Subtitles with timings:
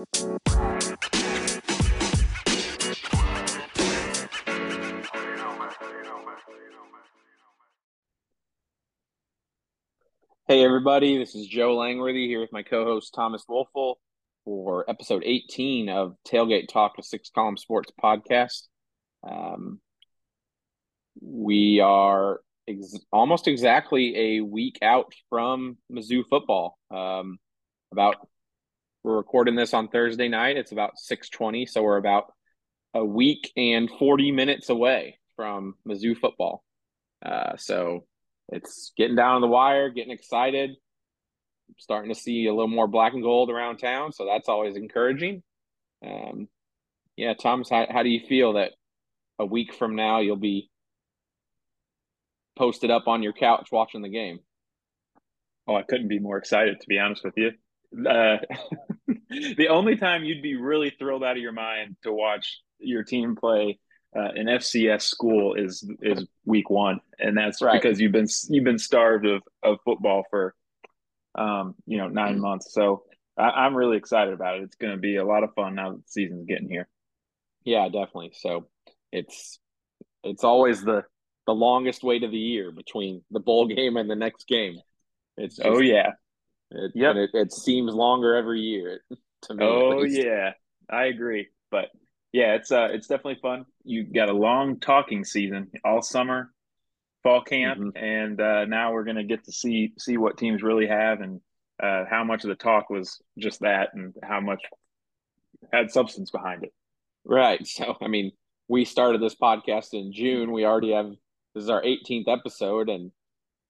[0.00, 0.06] Hey,
[10.64, 13.96] everybody, this is Joe Langworthy here with my co host Thomas Woelfel
[14.46, 18.68] for episode 18 of Tailgate Talk, a six column sports podcast.
[19.22, 19.82] Um,
[21.20, 26.78] we are ex- almost exactly a week out from Mizzou football.
[26.90, 27.38] Um,
[27.92, 28.16] about
[29.02, 30.56] we're recording this on Thursday night.
[30.56, 32.32] It's about 6:20, so we're about
[32.94, 36.64] a week and 40 minutes away from Mizzou football.
[37.24, 38.06] Uh, so
[38.48, 40.76] it's getting down on the wire, getting excited.
[41.78, 45.42] starting to see a little more black and gold around town, so that's always encouraging.
[46.04, 46.48] Um,
[47.16, 48.72] yeah, Thomas, how, how do you feel that
[49.38, 50.68] a week from now you'll be
[52.56, 54.40] posted up on your couch watching the game?
[55.68, 57.52] Oh, I couldn't be more excited, to be honest with you.
[57.92, 58.38] Uh,
[59.56, 63.36] the only time you'd be really thrilled out of your mind to watch your team
[63.36, 63.78] play
[64.16, 67.80] uh, an FCS school is is week one, and that's right.
[67.80, 70.54] because you've been you've been starved of of football for
[71.36, 72.40] um, you know 9 mm-hmm.
[72.40, 72.72] months.
[72.72, 73.04] So
[73.36, 74.62] I, am really excited about it.
[74.64, 76.88] It's going to be a lot of fun now that the season's getting here.
[77.64, 78.32] Yeah, definitely.
[78.34, 78.68] So
[79.12, 79.60] it's
[80.24, 81.04] it's always the
[81.46, 84.80] the longest wait of the year between the bowl game and the next game.
[85.36, 86.12] It's just, oh yeah,
[86.70, 87.16] it, yep.
[87.16, 89.00] It, it seems longer every year
[89.42, 89.64] to me.
[89.64, 90.52] Oh yeah,
[90.88, 91.48] I agree.
[91.70, 91.86] But
[92.32, 93.66] yeah, it's uh, it's definitely fun.
[93.84, 96.52] You got a long talking season all summer,
[97.22, 97.96] fall camp, mm-hmm.
[97.96, 101.40] and uh, now we're gonna get to see see what teams really have and
[101.82, 104.62] uh, how much of the talk was just that and how much
[105.72, 106.72] had substance behind it.
[107.24, 107.60] Right.
[107.66, 108.32] So, I mean,
[108.68, 110.52] we started this podcast in June.
[110.52, 111.10] We already have
[111.54, 113.10] this is our 18th episode, and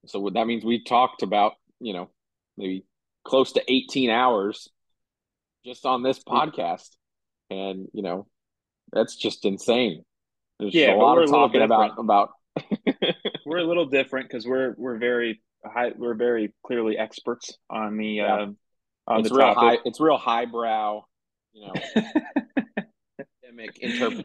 [0.06, 2.10] so that means we talked about you know
[2.56, 2.84] maybe
[3.24, 4.68] close to 18 hours
[5.64, 6.88] just on this podcast,
[7.50, 8.26] and you know
[8.92, 10.04] that's just insane.
[10.58, 12.30] There's yeah, a lot of talking about about.
[13.46, 15.92] we're a little different because we're we're very high.
[15.96, 18.34] We're very clearly experts on the yeah.
[18.34, 18.46] uh,
[19.06, 19.78] on it's the real topic.
[19.78, 19.78] high.
[19.84, 21.04] It's real highbrow.
[21.52, 22.02] You know.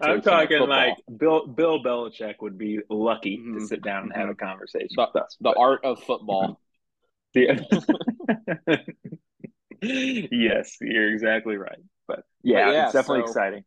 [0.02, 3.60] I'm talking like Bill Bill Belichick would be lucky mm-hmm.
[3.60, 4.46] to sit down and have a mm-hmm.
[4.46, 4.88] conversation.
[4.96, 6.60] The, us, the art of football.
[9.82, 11.80] yes, you're exactly right.
[12.08, 13.64] But yeah, yeah it's definitely so, exciting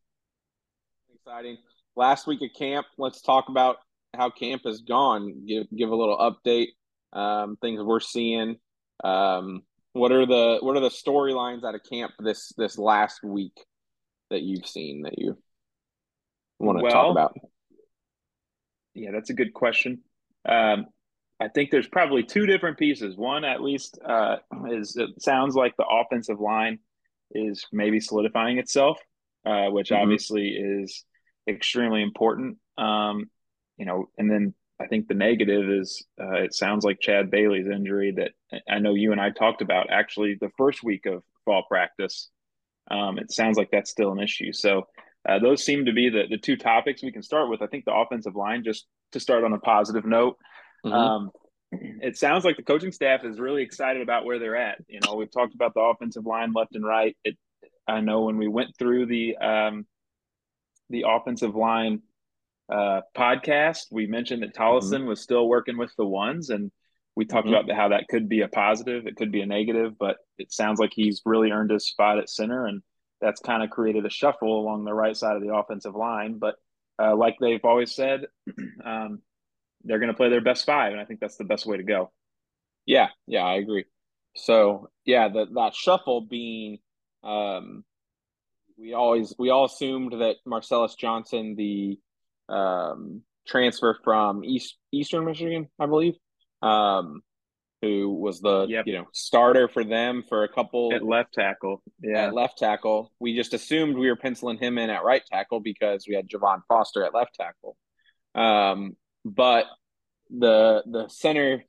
[1.29, 1.59] exciting.
[1.97, 3.77] Last week at camp, let's talk about
[4.17, 5.45] how camp has gone.
[5.47, 6.69] Give give a little update,
[7.13, 8.57] um, things we're seeing.
[9.05, 9.63] Um,
[9.93, 13.57] what are the what are the storylines out of camp this this last week
[14.31, 15.37] that you've seen that you
[16.59, 17.37] want to well, talk about?
[18.95, 20.01] Yeah, that's a good question.
[20.49, 20.87] Um,
[21.41, 23.17] I think there's probably two different pieces.
[23.17, 24.37] One, at least, uh,
[24.71, 26.81] is it sounds like the offensive line
[27.31, 28.99] is maybe solidifying itself,
[29.47, 30.03] uh, which mm-hmm.
[30.03, 31.05] obviously is
[31.49, 32.59] extremely important.
[32.77, 33.31] Um,
[33.77, 37.69] you know, and then I think the negative is uh, it sounds like Chad Bailey's
[37.69, 38.33] injury that
[38.69, 42.31] I know you and I talked about actually the first week of fall practice.
[42.91, 44.53] Um, it sounds like that's still an issue.
[44.53, 44.87] So
[45.29, 47.63] uh, those seem to be the the two topics we can start with.
[47.63, 50.37] I think the offensive line, just to start on a positive note.
[50.85, 50.95] Mm-hmm.
[50.95, 51.31] Um,
[51.71, 54.79] it sounds like the coaching staff is really excited about where they're at.
[54.89, 57.17] You know, we've talked about the offensive line left and right.
[57.25, 57.37] It,
[57.87, 59.87] I know when we went through the um,
[60.91, 62.03] the offensive line
[62.71, 65.09] uh, podcast, we mentioned that Tollison mm-hmm.
[65.09, 66.71] was still working with the ones, and
[67.17, 67.69] we talked mm-hmm.
[67.69, 70.79] about how that could be a positive, it could be a negative, but it sounds
[70.79, 72.83] like he's really earned his spot at center, and
[73.21, 76.39] that's kind of created a shuffle along the right side of the offensive line.
[76.39, 76.57] But
[77.01, 78.27] uh, like they've always said,
[78.85, 79.23] um,
[79.89, 81.83] they're going to play their best five, and I think that's the best way to
[81.83, 82.13] go.
[82.87, 83.87] Yeah, yeah, I agree.
[84.37, 86.79] So yeah, that that shuffle being
[87.25, 87.85] um,
[88.79, 91.99] we always we all assumed that Marcellus Johnson, the
[92.49, 96.15] um, transfer from East Eastern Michigan, I believe,
[96.63, 97.23] um,
[97.83, 98.87] who was the yep.
[98.87, 101.83] you know starter for them for a couple at left tackle.
[102.01, 103.13] Yeah, at left tackle.
[103.19, 106.61] We just assumed we were penciling him in at right tackle because we had Javon
[106.69, 107.77] Foster at left tackle.
[108.35, 109.67] Um, but
[110.31, 111.65] the the center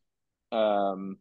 [0.52, 1.18] um,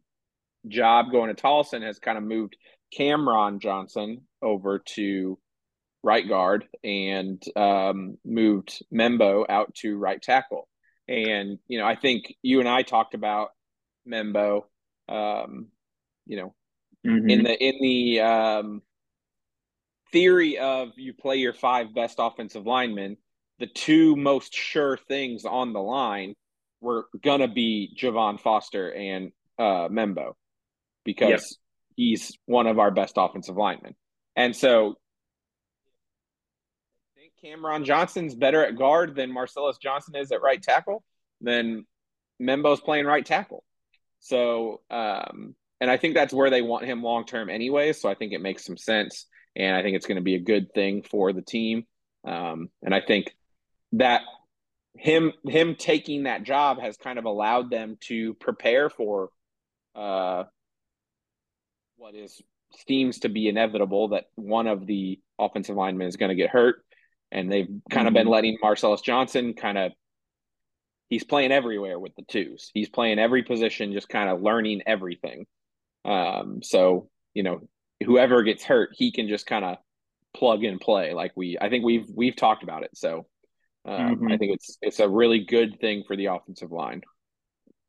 [0.67, 2.57] job going to Tollison has kind of moved
[2.95, 5.37] Cameron Johnson over to
[6.03, 10.67] right guard and um, moved Membou out to right tackle.
[11.07, 13.49] And you know, I think you and I talked about
[14.07, 14.63] Membou.
[15.07, 15.67] Um,
[16.25, 16.53] you know,
[17.05, 17.29] mm-hmm.
[17.29, 18.81] in the in the um,
[20.11, 23.17] theory of you play your five best offensive linemen,
[23.59, 26.35] the two most sure things on the line
[26.81, 30.33] were gonna be Javon Foster and uh, Membou
[31.03, 31.41] because yep.
[31.95, 33.95] he's one of our best offensive linemen.
[34.35, 34.95] And so
[37.17, 41.03] I think Cameron Johnson's better at guard than Marcellus Johnson is at right tackle,
[41.41, 41.85] then
[42.41, 43.63] Membou's playing right tackle.
[44.19, 47.93] So, um, and I think that's where they want him long term anyway.
[47.93, 49.25] So I think it makes some sense,
[49.55, 51.85] and I think it's going to be a good thing for the team.
[52.25, 53.35] Um, and I think
[53.93, 54.21] that
[54.99, 59.29] him him taking that job has kind of allowed them to prepare for
[59.95, 60.43] uh,
[61.95, 62.41] what is
[62.85, 66.83] seems to be inevitable that one of the offensive linemen is going to get hurt,
[67.31, 68.07] and they've kind mm-hmm.
[68.07, 69.93] of been letting Marcellus Johnson kind of
[71.07, 72.69] he's playing everywhere with the twos.
[72.73, 75.45] He's playing every position, just kind of learning everything.
[76.03, 77.61] Um, so you know,
[78.03, 79.77] whoever gets hurt, he can just kind of
[80.35, 81.13] plug and play.
[81.13, 82.91] Like we, I think we've we've talked about it.
[82.95, 83.27] So
[83.85, 84.31] um, mm-hmm.
[84.31, 87.01] I think it's it's a really good thing for the offensive line.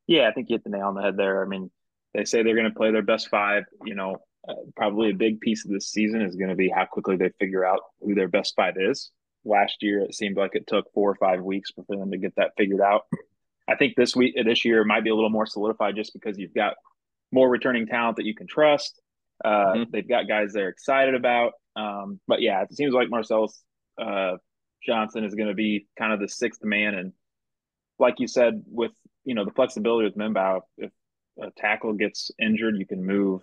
[0.06, 1.44] Yeah, I think you hit the nail on the head there.
[1.44, 1.70] I mean,
[2.14, 3.64] they say they're going to play their best five.
[3.84, 4.16] You know,
[4.48, 7.31] uh, probably a big piece of this season is going to be how quickly they
[7.38, 9.10] figure out who their best five is.
[9.44, 12.34] Last year, it seemed like it took four or five weeks for them to get
[12.36, 13.02] that figured out.
[13.69, 16.54] I think this week, this year, might be a little more solidified just because you've
[16.54, 16.75] got
[17.32, 19.00] more returning talent that you can trust.
[19.44, 19.82] Uh, mm-hmm.
[19.93, 21.52] They've got guys they're excited about.
[21.76, 23.62] Um, but yeah, it seems like Marcellus
[24.00, 24.36] uh,
[24.85, 26.94] Johnson is going to be kind of the sixth man.
[26.94, 27.12] And
[27.99, 28.93] like you said, with
[29.25, 30.91] you know the flexibility with Membou, if
[31.41, 33.43] a tackle gets injured, you can move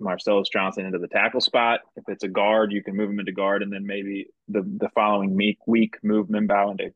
[0.00, 1.80] Marcellus Johnson into the tackle spot.
[1.96, 4.88] If it's a guard, you can move him into guard, and then maybe the the
[4.94, 6.92] following week week move Membou into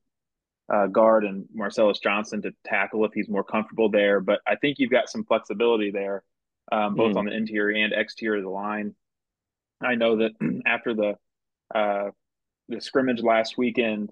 [0.72, 4.20] uh, guard and Marcellus Johnson to tackle if he's more comfortable there.
[4.20, 6.22] But I think you've got some flexibility there,
[6.70, 7.18] um, both mm.
[7.18, 8.94] on the interior and exterior of the line.
[9.80, 10.32] I know that
[10.66, 11.14] after the
[11.74, 12.10] uh,
[12.68, 14.10] the scrimmage last weekend,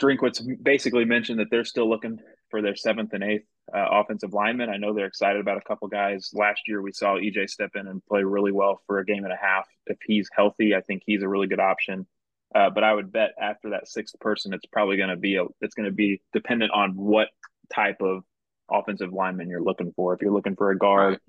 [0.00, 2.18] Drinkwitz basically mentioned that they're still looking
[2.50, 4.70] for their seventh and eighth uh, offensive linemen.
[4.70, 6.30] I know they're excited about a couple guys.
[6.32, 9.32] Last year, we saw EJ step in and play really well for a game and
[9.32, 9.66] a half.
[9.86, 12.06] If he's healthy, I think he's a really good option.
[12.54, 15.44] Uh, but I would bet after that sixth person, it's probably going to be a,
[15.60, 17.28] it's going to be dependent on what
[17.74, 18.24] type of
[18.70, 20.14] offensive lineman you're looking for.
[20.14, 21.20] If you're looking for a guard, right.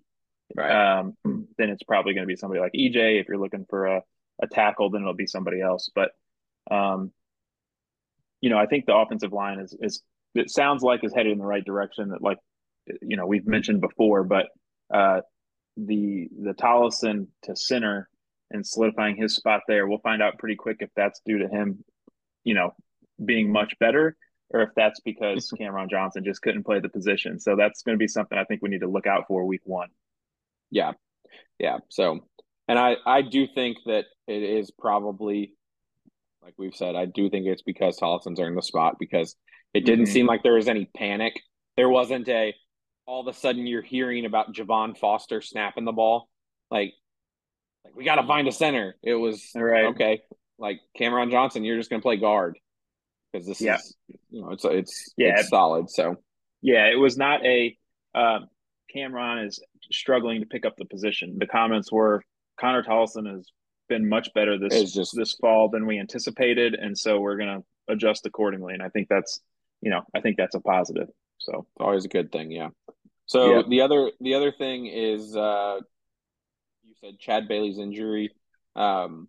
[0.56, 1.00] Right.
[1.00, 1.15] Um,
[1.57, 3.21] then it's probably going to be somebody like EJ.
[3.21, 4.01] If you're looking for a,
[4.41, 5.89] a tackle, then it'll be somebody else.
[5.94, 6.12] But
[6.69, 7.12] um,
[8.41, 10.01] you know, I think the offensive line is is
[10.35, 12.09] it sounds like is headed in the right direction.
[12.09, 12.39] That like
[13.01, 14.47] you know we've mentioned before, but
[14.94, 15.21] uh,
[15.77, 18.09] the the Tollison to center
[18.51, 21.83] and solidifying his spot there, we'll find out pretty quick if that's due to him,
[22.44, 22.74] you know,
[23.24, 24.15] being much better,
[24.51, 27.39] or if that's because Cameron Johnson just couldn't play the position.
[27.39, 29.62] So that's going to be something I think we need to look out for week
[29.63, 29.89] one.
[30.69, 30.91] Yeah,
[31.59, 31.77] yeah.
[31.89, 32.25] So,
[32.68, 35.54] and I I do think that it is probably
[36.44, 39.36] like we've said, I do think it's because Tollison's earned the spot because
[39.74, 40.13] it didn't mm-hmm.
[40.13, 41.39] seem like there was any panic.
[41.77, 42.54] There wasn't a
[43.06, 46.30] all of a sudden you're hearing about Javon Foster snapping the ball.
[46.69, 46.94] Like,
[47.83, 48.95] like we got to find a center.
[49.04, 49.86] It was right.
[49.88, 50.21] okay.
[50.57, 52.57] Like Cameron Johnson, you're just going to play guard
[53.31, 53.75] because this yeah.
[53.75, 53.95] is
[54.30, 55.89] you know it's it's yeah it's solid.
[55.89, 56.18] So
[56.62, 57.75] yeah, it was not a
[58.13, 58.39] uh,
[58.94, 59.60] Cameron is
[59.92, 61.38] struggling to pick up the position.
[61.39, 62.24] The comments were
[62.63, 63.51] Connor Tollison has
[63.89, 67.94] been much better this just, this fall than we anticipated, and so we're going to
[67.94, 68.74] adjust accordingly.
[68.74, 69.42] And I think that's
[69.83, 71.10] you know, I think that's a positive.
[71.39, 72.69] So it's always a good thing, yeah.
[73.25, 73.62] So yeah.
[73.68, 75.80] the other the other thing is uh
[76.83, 78.31] you said Chad Bailey's injury.
[78.77, 79.27] Um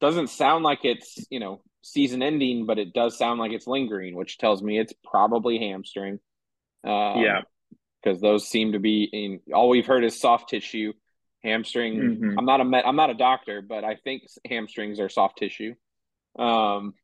[0.00, 4.16] doesn't sound like it's, you know, season ending, but it does sound like it's lingering,
[4.16, 6.18] which tells me it's probably hamstring.
[6.82, 7.42] Um, yeah.
[8.02, 10.94] Because those seem to be in all we've heard is soft tissue,
[11.42, 11.98] hamstring.
[11.98, 12.38] Mm-hmm.
[12.38, 15.74] I'm not a met, I'm not a doctor, but I think hamstrings are soft tissue.
[16.38, 16.94] Um,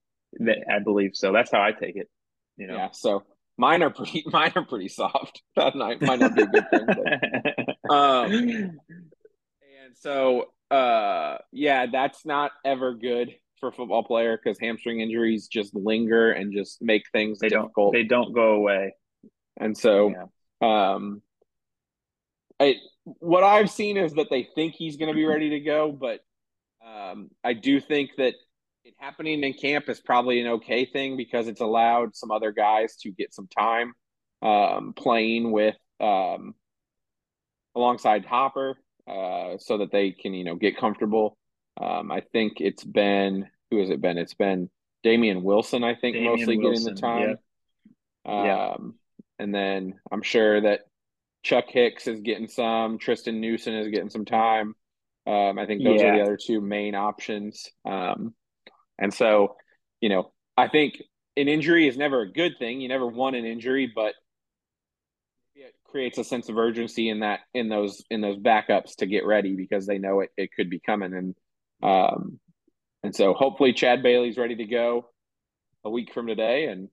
[0.40, 1.32] I believe so.
[1.32, 2.08] That's how I take it.
[2.56, 2.76] You know?
[2.76, 2.90] Yeah.
[2.92, 3.24] So
[3.56, 5.42] mine are pretty mine are pretty soft.
[5.56, 6.86] That might, might not be a good thing.
[6.86, 8.80] But, um, and
[9.94, 15.74] so uh, yeah, that's not ever good for a football player because hamstring injuries just
[15.74, 17.92] linger and just make things they difficult.
[17.92, 18.94] Don't, they don't go away.
[19.58, 20.12] And so,
[20.60, 20.92] yeah.
[20.94, 21.22] um,
[22.60, 22.76] I
[23.06, 26.20] what I've seen is that they think he's going to be ready to go, but
[26.84, 28.34] um, I do think that
[28.84, 32.96] it happening in camp is probably an okay thing because it's allowed some other guys
[32.96, 33.94] to get some time
[34.42, 36.54] um, playing with um,
[37.76, 38.76] alongside Hopper
[39.08, 41.36] uh, so that they can you know get comfortable.
[41.80, 44.18] Um, I think it's been who has it been?
[44.18, 44.68] It's been
[45.04, 45.84] Damian Wilson.
[45.84, 47.38] I think Damien mostly Wilson, getting the time.
[48.24, 48.44] Yeah.
[48.44, 48.68] yeah.
[48.70, 48.94] Um,
[49.38, 50.80] and then I'm sure that
[51.46, 52.98] Chuck Hicks is getting some.
[52.98, 54.74] Tristan Newson is getting some time.
[55.28, 56.08] Um, I think those yeah.
[56.08, 57.70] are the other two main options.
[57.84, 58.34] Um,
[58.98, 59.54] and so,
[60.00, 61.00] you know, I think
[61.36, 62.80] an injury is never a good thing.
[62.80, 64.14] You never want an injury, but
[65.54, 69.24] it creates a sense of urgency in that in those in those backups to get
[69.24, 71.34] ready because they know it, it could be coming and
[71.80, 72.40] um
[73.04, 75.10] and so hopefully Chad Bailey's ready to go
[75.84, 76.64] a week from today.
[76.64, 76.88] And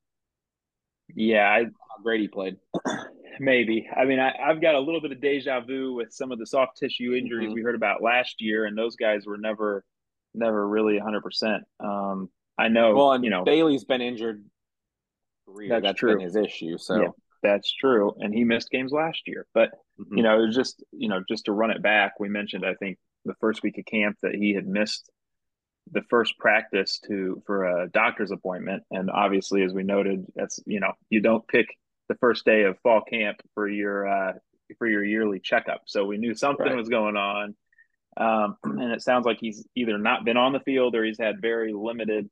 [1.15, 1.65] yeah, I,
[2.03, 2.57] Grady played.
[3.39, 3.87] Maybe.
[3.95, 6.45] I mean, I, have got a little bit of deja vu with some of the
[6.45, 7.55] soft tissue injuries mm-hmm.
[7.55, 9.83] we heard about last year, and those guys were never,
[10.33, 11.59] never really 100%.
[11.79, 12.95] Um, I know.
[12.95, 14.43] Well, and you know, Bailey's been injured.
[15.47, 15.69] Career.
[15.69, 16.17] That's, that's true.
[16.17, 16.77] been his issue.
[16.77, 17.07] So yeah,
[17.41, 19.45] that's true, and he missed games last year.
[19.53, 20.17] But mm-hmm.
[20.17, 22.19] you know, it was just you know just to run it back.
[22.19, 25.09] We mentioned I think the first week of camp that he had missed
[25.91, 30.79] the first practice to for a doctor's appointment, and obviously, as we noted, that's you
[30.79, 31.67] know you don't pick
[32.09, 34.33] the first day of fall camp for your uh,
[34.77, 35.83] for your yearly checkup.
[35.85, 36.75] So we knew something right.
[36.75, 37.55] was going on.
[38.15, 41.41] Um, and it sounds like he's either not been on the field or he's had
[41.41, 42.29] very limited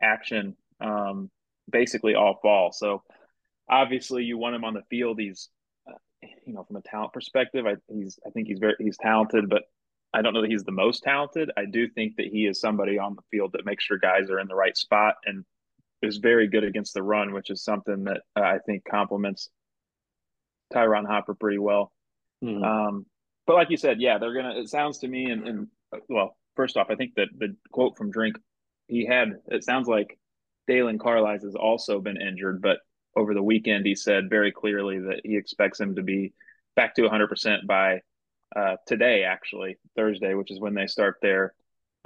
[0.00, 1.30] action um,
[1.70, 2.72] basically all fall.
[2.72, 3.02] So
[3.68, 5.18] obviously you want him on the field.
[5.18, 5.48] He's,
[5.88, 5.96] uh,
[6.46, 9.62] you know, from a talent perspective, I, he's, I think he's very, he's talented, but
[10.12, 11.50] I don't know that he's the most talented.
[11.56, 14.38] I do think that he is somebody on the field that makes sure guys are
[14.38, 15.44] in the right spot and
[16.04, 19.50] is very good against the run, which is something that uh, I think complements
[20.72, 21.92] Ty'Ron Hopper pretty well.
[22.42, 22.62] Mm-hmm.
[22.62, 23.06] Um,
[23.46, 24.58] but like you said, yeah, they're gonna.
[24.58, 25.66] It sounds to me, and, and
[26.08, 28.36] well, first off, I think that the quote from Drink,
[28.88, 29.32] he had.
[29.48, 30.18] It sounds like
[30.66, 32.78] Dalen Carlies has also been injured, but
[33.16, 36.32] over the weekend he said very clearly that he expects him to be
[36.74, 38.00] back to 100% by
[38.56, 41.54] uh, today, actually Thursday, which is when they start their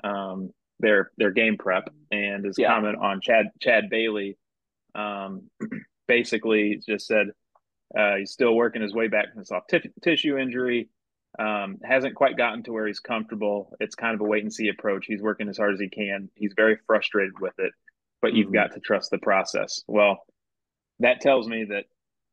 [0.05, 0.51] um,
[0.81, 1.89] their their game prep.
[2.11, 2.69] And his yeah.
[2.69, 4.37] comment on Chad Chad Bailey,
[4.95, 5.51] um,
[6.09, 7.29] basically just said
[7.97, 10.89] uh, he's still working his way back from a soft t- tissue injury.
[11.39, 13.73] Um, hasn't quite gotten to where he's comfortable.
[13.81, 15.07] It's kind of a wait and see approach.
[15.07, 16.31] He's working as hard as he can.
[16.35, 17.73] He's very frustrated with it,
[18.21, 18.39] but mm-hmm.
[18.39, 19.83] you've got to trust the process.
[19.87, 20.19] Well,
[21.01, 21.85] that tells me that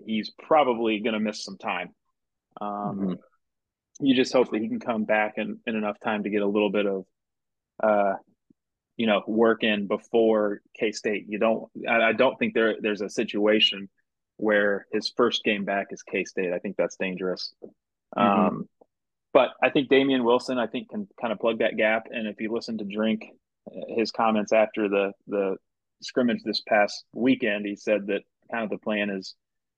[0.04, 1.90] he's probably going to miss some time.
[2.60, 3.14] Um, mm-hmm.
[4.00, 6.48] You just hope that he can come back in, in enough time to get a
[6.48, 7.06] little bit of,
[7.82, 8.14] uh,
[8.98, 11.26] you know, work in before K State.
[11.28, 11.70] You don't.
[11.88, 13.90] I, I don't think there there's a situation
[14.38, 16.54] where his first game back is K State.
[16.54, 17.54] I think that's dangerous.
[18.18, 18.22] Mm-hmm.
[18.22, 18.70] Um,
[19.34, 22.08] but I think Damien Wilson, I think, can kind of plug that gap.
[22.10, 23.26] And if you listen to Drink,
[23.90, 25.58] his comments after the the
[26.02, 28.22] scrimmage this past weekend, he said that
[28.52, 29.36] kind of the plan is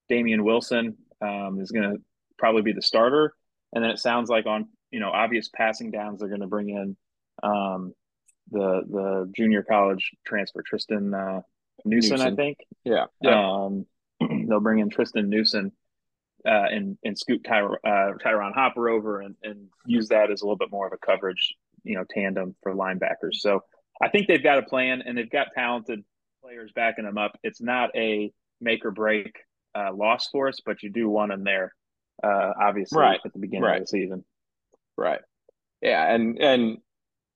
[0.09, 2.01] Damien Wilson um, is going to
[2.37, 3.33] probably be the starter,
[3.73, 6.69] and then it sounds like on you know obvious passing downs they're going to bring
[6.69, 6.97] in
[7.43, 7.93] um,
[8.51, 11.41] the the junior college transfer Tristan uh,
[11.85, 12.57] Newson, Newson, I think.
[12.83, 13.65] Yeah, yeah.
[13.65, 13.85] Um,
[14.47, 15.71] they'll bring in Tristan Newson
[16.45, 20.45] uh, and and scoot Ty, uh, Ty'Ron Hopper over and, and use that as a
[20.45, 23.35] little bit more of a coverage, you know, tandem for linebackers.
[23.35, 23.63] So
[24.01, 26.03] I think they've got a plan and they've got talented
[26.41, 27.37] players backing them up.
[27.43, 29.35] It's not a make or break
[29.75, 31.73] uh, loss for us, but you do want them there,
[32.23, 33.19] uh, obviously, right.
[33.23, 33.81] at the beginning right.
[33.81, 34.23] of the season.
[34.95, 35.19] Right.
[35.81, 36.77] Yeah, and and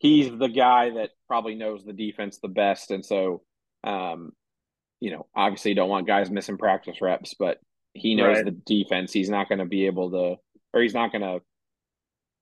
[0.02, 3.44] he's the guy that probably knows the defense the best, and so,
[3.84, 4.32] um,
[5.00, 7.60] you know, obviously, don't want guys missing practice reps, but
[7.94, 8.46] he knows right.
[8.46, 9.14] the defense.
[9.14, 10.36] He's not going to be able to,
[10.74, 11.42] or he's not going to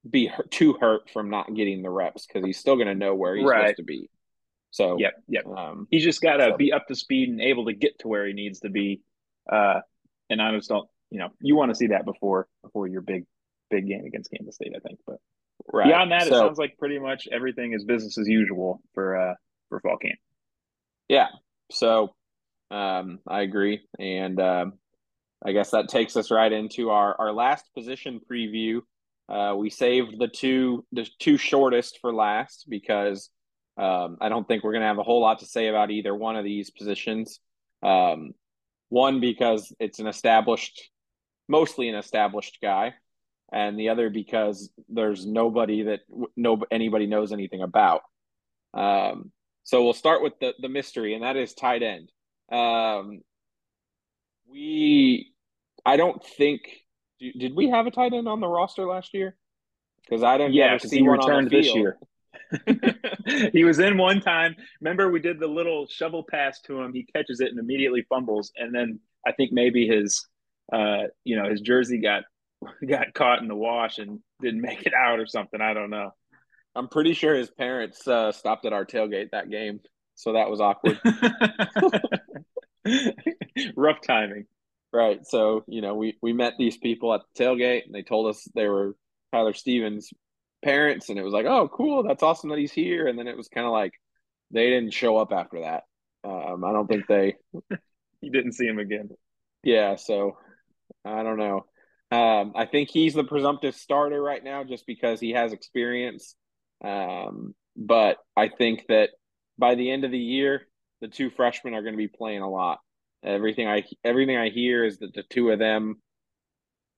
[0.09, 3.13] be hurt, too hurt from not getting the reps because he's still going to know
[3.13, 3.59] where he's right.
[3.59, 4.09] supposed to be.
[4.71, 5.45] So yep, yep.
[5.45, 6.57] Um, he's just got to so.
[6.57, 9.01] be up to speed and able to get to where he needs to be.
[9.51, 9.81] Uh,
[10.29, 13.25] and I just don't, you know, you want to see that before before your big
[13.69, 14.99] big game against Kansas State, I think.
[15.05, 15.17] But
[15.71, 15.87] right.
[15.87, 19.33] beyond that, so, it sounds like pretty much everything is business as usual for uh
[19.69, 20.19] for fall camp.
[21.07, 21.27] Yeah.
[21.71, 22.13] So
[22.71, 24.73] um, I agree, and um,
[25.43, 28.81] I guess that takes us right into our our last position preview.
[29.27, 33.29] Uh, we saved the two the two shortest for last because
[33.77, 36.13] um, I don't think we're going to have a whole lot to say about either
[36.13, 37.39] one of these positions.
[37.81, 38.33] Um,
[38.89, 40.89] one because it's an established,
[41.47, 42.93] mostly an established guy,
[43.51, 46.01] and the other because there's nobody that
[46.35, 48.01] no anybody knows anything about.
[48.73, 49.31] Um,
[49.63, 52.11] so we'll start with the the mystery, and that is tight end.
[52.51, 53.21] Um,
[54.47, 55.31] we,
[55.85, 56.61] I don't think,
[57.19, 59.35] did we have a tight end on the roster last year?
[60.03, 60.53] Because I don't.
[60.53, 61.97] Yeah, because he returned this year.
[63.53, 64.55] he was in one time.
[64.81, 66.93] Remember, we did the little shovel pass to him.
[66.93, 70.25] He catches it and immediately fumbles, and then I think maybe his,
[70.73, 72.23] uh, you know, his jersey got
[72.87, 75.61] got caught in the wash and didn't make it out or something.
[75.61, 76.11] I don't know.
[76.75, 79.79] I'm pretty sure his parents uh, stopped at our tailgate that game,
[80.15, 80.99] so that was awkward.
[83.75, 84.45] Rough timing.
[84.91, 85.25] Right.
[85.25, 88.47] So, you know, we we met these people at the tailgate and they told us
[88.55, 88.95] they were
[89.31, 90.11] Tyler Stevens
[90.63, 92.03] parents and it was like, "Oh, cool.
[92.03, 93.93] That's awesome that he's here." And then it was kind of like
[94.51, 95.83] they didn't show up after that.
[96.23, 97.35] Um, I don't think they
[98.21, 99.09] you didn't see him again.
[99.63, 100.37] Yeah, so
[101.05, 101.65] I don't know.
[102.11, 106.35] Um, I think he's the presumptive starter right now just because he has experience.
[106.83, 109.11] Um, but I think that
[109.57, 110.67] by the end of the year,
[111.01, 112.79] the two freshmen are going to be playing a lot.
[113.23, 116.01] Everything I everything I hear is that the two of them,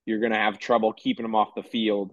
[0.06, 2.12] you're going to have trouble keeping them off the field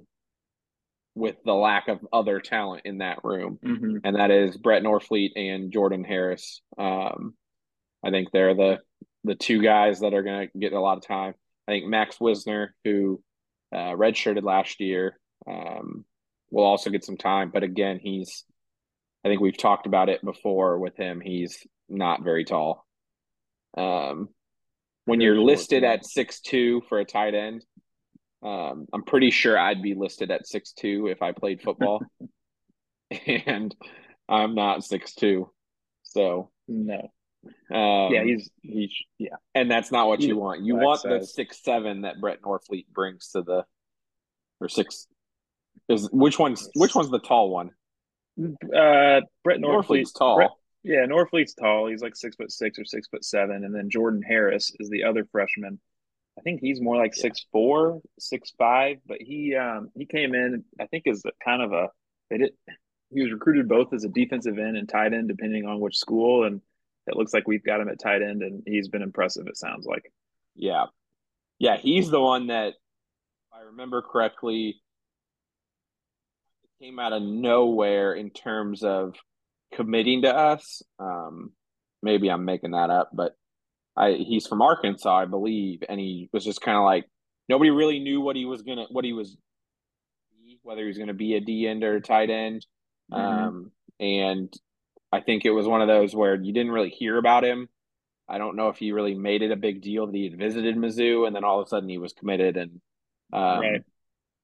[1.15, 3.99] with the lack of other talent in that room, mm-hmm.
[4.05, 6.63] and that is Brett Norfleet and Jordan Harris.
[6.79, 7.35] Um,
[8.03, 8.79] I think they're the
[9.25, 11.35] the two guys that are going to get a lot of time.
[11.69, 13.23] I think Max Whisner, who
[13.73, 16.07] uh, redshirted last year, um,
[16.51, 17.51] will also get some time.
[17.53, 18.45] But again, he's
[19.25, 21.21] I think we've talked about it before with him.
[21.21, 22.87] He's not very tall.
[23.77, 24.31] Um,
[25.05, 27.65] when you're listed at six two for a tight end,
[28.43, 32.01] um, I'm pretty sure I'd be listed at six two if I played football,
[33.27, 33.75] and
[34.27, 35.51] I'm not six two,
[36.03, 37.11] so no.
[37.45, 40.63] Um, yeah, he's he's yeah, and that's not what you want.
[40.63, 41.21] You want size.
[41.21, 43.65] the six seven that Brett Norfleet brings to the
[44.61, 45.07] or six
[45.89, 47.71] is which one's which one's the tall one?
[48.41, 50.37] Uh, Brett Norfleet's tall.
[50.37, 50.51] Brett,
[50.83, 51.89] yeah, Norfleet's tall.
[51.89, 55.05] He's like six foot six or six foot seven, and then Jordan Harris is the
[55.05, 55.79] other freshman.
[56.39, 57.23] I think he's more like yeah.
[57.23, 61.63] six four, six five, but he um he came in I think is a, kind
[61.63, 61.89] of a
[62.31, 62.53] they did
[63.11, 66.45] he was recruited both as a defensive end and tight end depending on which school
[66.45, 66.61] and
[67.09, 69.87] it looks like we've got him at tight end and he's been impressive it sounds
[69.87, 70.13] like.
[70.55, 70.87] Yeah.
[71.59, 74.81] Yeah, he's the one that if I remember correctly
[76.81, 79.15] came out of nowhere in terms of
[79.75, 80.83] committing to us.
[80.99, 81.53] Um,
[82.03, 83.35] maybe I'm making that up, but
[83.97, 87.05] I he's from Arkansas, I believe, and he was just kind of like
[87.49, 89.37] nobody really knew what he was gonna what he was
[90.63, 92.65] whether he was gonna be a D end or a tight end.
[93.13, 93.45] Mm-hmm.
[93.45, 94.53] Um, and
[95.13, 97.69] I think it was one of those where you didn't really hear about him.
[98.29, 100.77] I don't know if he really made it a big deal that he had visited
[100.77, 102.81] Mizzou, and then all of a sudden he was committed, and
[103.33, 103.85] um, right.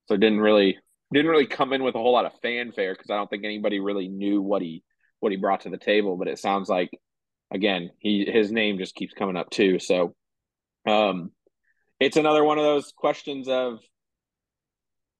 [0.06, 0.78] so didn't really
[1.12, 3.80] didn't really come in with a whole lot of fanfare because I don't think anybody
[3.80, 4.83] really knew what he
[5.21, 6.16] what he brought to the table.
[6.16, 6.90] But it sounds like
[7.52, 9.78] again he his name just keeps coming up too.
[9.78, 10.15] So
[10.86, 11.32] um,
[12.00, 13.75] it's another one of those questions of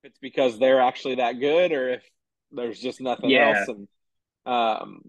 [0.03, 2.03] if it's because they're actually that good or if
[2.51, 3.59] there's just nothing yeah.
[3.59, 3.69] else.
[3.69, 3.89] And
[4.47, 5.03] um,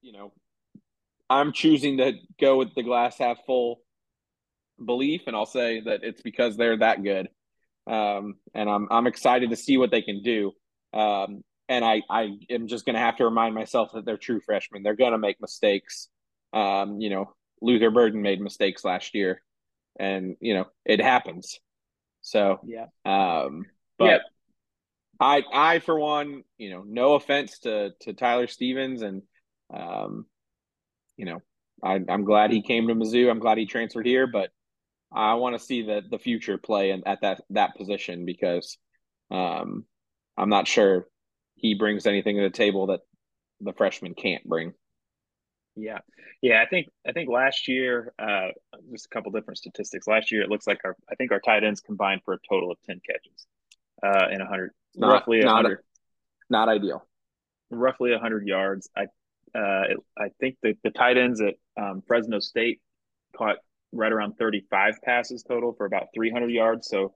[0.00, 0.32] you know,
[1.30, 3.80] I'm choosing to go with the glass half full
[4.84, 7.28] belief, and I'll say that it's because they're that good
[7.88, 10.52] um, and I'm I'm excited to see what they can do.
[10.92, 14.40] Um, and I I am just going to have to remind myself that they're true
[14.40, 14.82] freshmen.
[14.82, 16.08] They're going to make mistakes.
[16.52, 19.42] Um, you know, Luther Burden made mistakes last year,
[19.98, 21.58] and you know it happens.
[22.20, 22.86] So yeah.
[23.04, 23.64] Um,
[23.98, 24.18] but yeah.
[25.18, 29.22] I I for one, you know, no offense to to Tyler Stevens, and
[29.72, 30.26] um,
[31.16, 31.40] you know,
[31.82, 33.30] I, I'm glad he came to Mizzou.
[33.30, 34.50] I'm glad he transferred here, but
[35.12, 38.78] I want to see the the future play in, at that that position because
[39.30, 39.84] um,
[40.36, 41.06] I'm not sure
[41.54, 43.00] he brings anything to the table that
[43.60, 44.72] the freshman can't bring.
[45.76, 45.98] Yeah,
[46.42, 46.62] yeah.
[46.62, 48.48] I think I think last year, uh,
[48.90, 50.06] just a couple different statistics.
[50.06, 52.70] Last year, it looks like our I think our tight ends combined for a total
[52.70, 53.46] of ten catches
[54.02, 55.80] uh, in a hundred, roughly a hundred.
[56.50, 57.06] Not ideal.
[57.70, 58.88] Roughly a hundred yards.
[58.96, 59.06] I
[59.54, 62.80] uh, it, I think the the tight ends at um, Fresno State
[63.36, 63.56] caught
[63.92, 66.88] right around 35 passes total for about 300 yards.
[66.88, 67.14] So,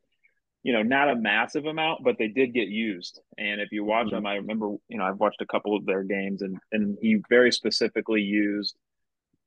[0.62, 3.20] you know, not a massive amount, but they did get used.
[3.36, 4.16] And if you watch mm-hmm.
[4.16, 7.18] them, I remember, you know, I've watched a couple of their games and, and he
[7.28, 8.76] very specifically used,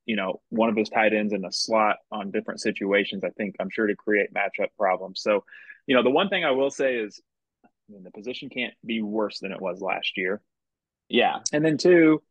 [0.05, 3.23] you know, one of his tight ends in a slot on different situations.
[3.23, 5.21] I think I'm sure to create matchup problems.
[5.21, 5.43] So,
[5.87, 7.21] you know, the one thing I will say is,
[7.63, 10.41] I mean, the position can't be worse than it was last year.
[11.07, 11.39] Yeah.
[11.53, 12.21] And then two,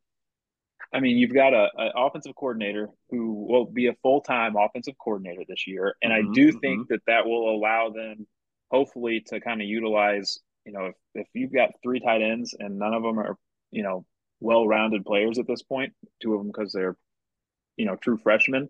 [0.93, 4.95] I mean, you've got a, a, offensive coordinator who will be a full time offensive
[5.03, 6.95] coordinator this year, and mm-hmm, I do think mm-hmm.
[6.95, 8.27] that that will allow them,
[8.71, 10.39] hopefully, to kind of utilize.
[10.65, 13.37] You know, if if you've got three tight ends and none of them are,
[13.71, 14.05] you know,
[14.41, 15.93] well rounded players at this point,
[16.23, 16.97] two of them because they're,
[17.77, 18.69] you know, true freshmen,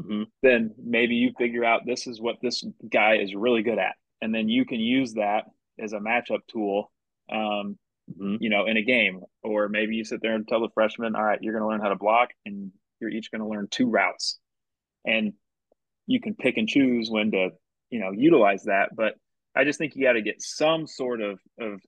[0.00, 0.24] mm-hmm.
[0.42, 4.34] then maybe you figure out this is what this guy is really good at, and
[4.34, 5.44] then you can use that
[5.78, 6.90] as a matchup tool
[7.32, 7.78] um,
[8.10, 8.36] mm-hmm.
[8.40, 9.22] you know, in a game.
[9.42, 11.80] Or maybe you sit there and tell the freshman, all right, you're going to learn
[11.80, 14.38] how to block and you're each going to learn two routes.
[15.04, 15.32] And
[16.06, 17.50] you can pick and choose when to,
[17.90, 18.94] you know, utilize that.
[18.94, 19.14] But
[19.54, 21.80] I just think you got to get some sort of, of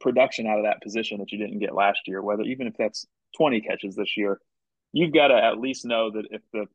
[0.00, 3.06] production out of that position that you didn't get last year, whether even if that's
[3.36, 4.38] 20 catches this year,
[4.92, 6.66] you've got to at least know that if the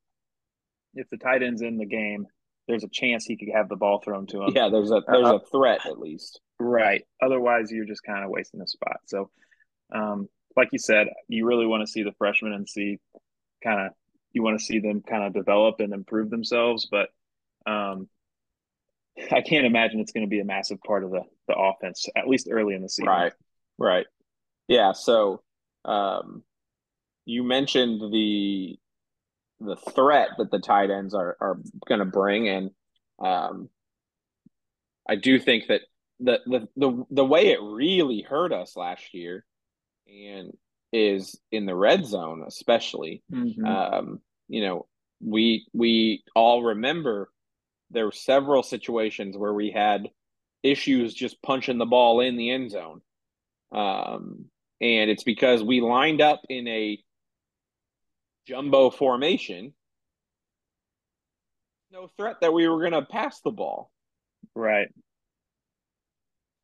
[0.95, 2.25] if the tight end's in the game,
[2.69, 4.53] there's a chance he could have the ball thrown to him.
[4.55, 6.39] Yeah, there's a there's uh, a threat at least.
[6.59, 7.03] Right.
[7.21, 8.97] Otherwise, you're just kind of wasting a spot.
[9.07, 9.31] So,
[9.93, 12.99] um, like you said, you really want to see the freshmen and see
[13.63, 13.93] kind of
[14.33, 16.87] you want to see them kind of develop and improve themselves.
[16.89, 17.09] But
[17.65, 18.07] um,
[19.31, 22.27] I can't imagine it's going to be a massive part of the the offense at
[22.27, 23.07] least early in the season.
[23.07, 23.33] Right.
[23.79, 24.05] Right.
[24.67, 24.91] Yeah.
[24.91, 25.41] So,
[25.85, 26.43] um,
[27.25, 28.77] you mentioned the
[29.59, 32.71] the threat that the tight ends are are going to bring, and
[33.19, 33.69] um,
[35.07, 35.81] I do think that
[36.19, 39.45] the the the the way it really hurt us last year,
[40.07, 40.51] and
[40.91, 43.23] is in the red zone, especially.
[43.31, 43.65] Mm-hmm.
[43.65, 44.87] Um, you know,
[45.21, 47.29] we we all remember
[47.91, 50.09] there were several situations where we had
[50.63, 53.01] issues just punching the ball in the end zone.
[53.71, 54.45] Um,
[54.81, 56.99] and it's because we lined up in a
[58.47, 59.73] jumbo formation.
[61.91, 63.91] No threat that we were going to pass the ball.
[64.55, 64.87] Right.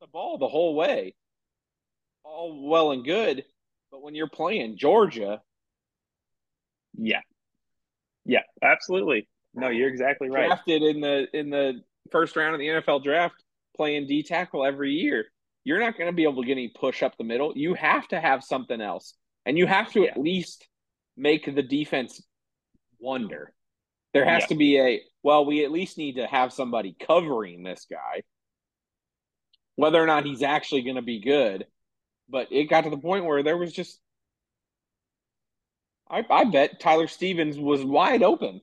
[0.00, 1.14] The ball the whole way.
[2.22, 3.44] All well and good.
[3.90, 5.40] But when you're playing Georgia.
[6.96, 7.20] Yeah.
[8.24, 9.28] Yeah, absolutely.
[9.54, 10.46] No, you're exactly right.
[10.46, 13.42] Drafted in the in the first round of the NFL draft,
[13.76, 15.26] playing D tackle every year.
[15.64, 17.52] You're not going to be able to get any push up the middle.
[17.56, 19.14] You have to have something else,
[19.46, 20.10] and you have to yeah.
[20.10, 20.68] at least
[21.16, 22.22] make the defense
[22.98, 23.52] wonder.
[24.12, 24.46] There has yeah.
[24.48, 25.44] to be a well.
[25.44, 28.22] We at least need to have somebody covering this guy,
[29.74, 31.66] whether or not he's actually going to be good.
[32.28, 34.00] But it got to the point where there was just
[36.10, 38.60] I, I bet Tyler Stevens was wide open.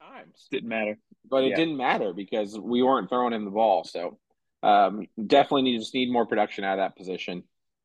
[0.00, 1.56] Times didn't matter, but it yeah.
[1.56, 3.84] didn't matter because we weren't throwing him the ball.
[3.84, 4.18] So
[4.62, 7.44] um, definitely need just need more production out of that position.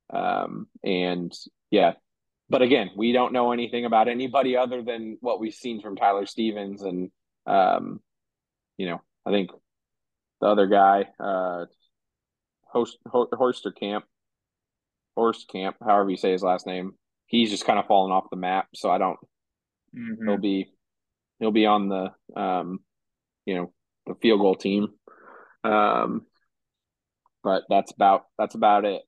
[0.09, 1.33] Um, and
[1.69, 1.93] yeah,
[2.51, 6.25] but again, we don't know anything about anybody other than what we've seen from Tyler
[6.25, 7.09] Stevens, and
[7.47, 8.01] um,
[8.77, 9.51] you know, I think
[10.41, 11.65] the other guy, uh,
[12.65, 14.03] host Horster Camp,
[15.17, 18.67] Hoerstkamp, however you say his last name, he's just kind of fallen off the map.
[18.75, 19.19] So I don't.
[19.95, 20.27] Mm-hmm.
[20.27, 20.73] He'll be
[21.39, 22.81] he'll be on the um,
[23.45, 23.73] you know
[24.07, 24.89] the field goal team.
[25.63, 26.25] Um,
[27.43, 29.03] but that's about that's about it.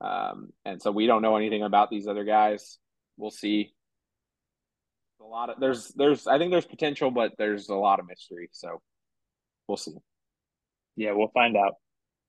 [0.00, 2.78] Um, and so we don't know anything about these other guys.
[3.16, 3.72] We'll see.
[5.20, 8.50] A lot of there's there's I think there's potential, but there's a lot of mystery.
[8.52, 8.82] So
[9.66, 9.94] we'll see.
[10.96, 11.74] Yeah, we'll find out.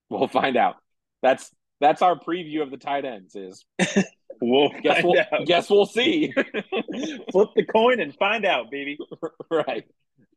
[0.10, 0.76] We'll find out.
[1.22, 3.36] That's that's our preview of the tight ends.
[3.36, 3.66] Is
[4.42, 5.46] we'll guess we'll out.
[5.46, 6.34] guess we'll see.
[7.32, 8.98] Flip the coin and find out, baby.
[9.52, 9.86] right.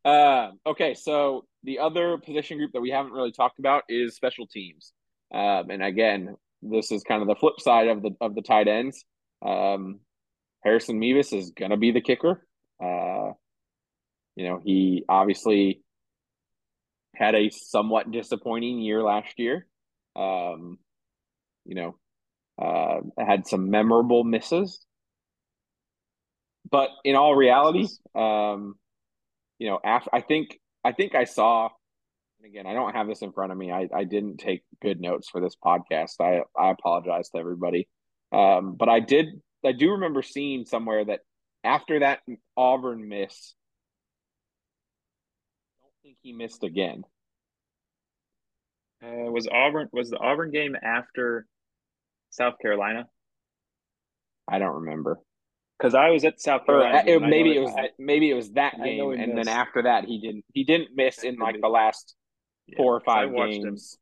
[0.04, 4.46] Uh, okay, so the other position group that we haven't really talked about is special
[4.46, 4.92] teams.
[5.32, 8.68] Um, and again, this is kind of the flip side of the of the tight
[8.68, 9.04] ends.
[9.44, 10.00] Um,
[10.62, 12.46] Harrison Mevis is going to be the kicker.
[12.82, 13.32] Uh,
[14.36, 15.82] you know, he obviously
[17.14, 19.66] had a somewhat disappointing year last year.
[20.16, 20.78] Um,
[21.64, 21.96] you know,
[22.60, 24.84] uh, had some memorable misses.
[26.70, 28.74] But in all reality, um,
[29.58, 31.70] you know, after I think I think I saw
[32.40, 33.70] and again, I don't have this in front of me.
[33.70, 36.14] I, I didn't take good notes for this podcast.
[36.20, 37.88] I I apologize to everybody.
[38.32, 39.26] Um, but I did
[39.64, 41.20] I do remember seeing somewhere that
[41.64, 42.20] after that
[42.56, 43.54] Auburn miss,
[45.80, 47.02] I don't think he missed again.
[49.04, 51.46] Uh, was Auburn was the Auburn game after
[52.30, 53.06] South Carolina?
[54.48, 55.18] I don't remember
[55.78, 57.02] because I was at South Carolina.
[57.06, 59.36] Or, it, maybe it was that, maybe it was that game, and missed.
[59.36, 62.14] then after that he didn't he didn't miss in like the last
[62.70, 63.98] yeah, four or five games.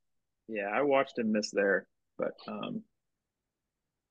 [0.49, 1.87] Him, yeah, I watched him miss there,
[2.19, 2.83] but um,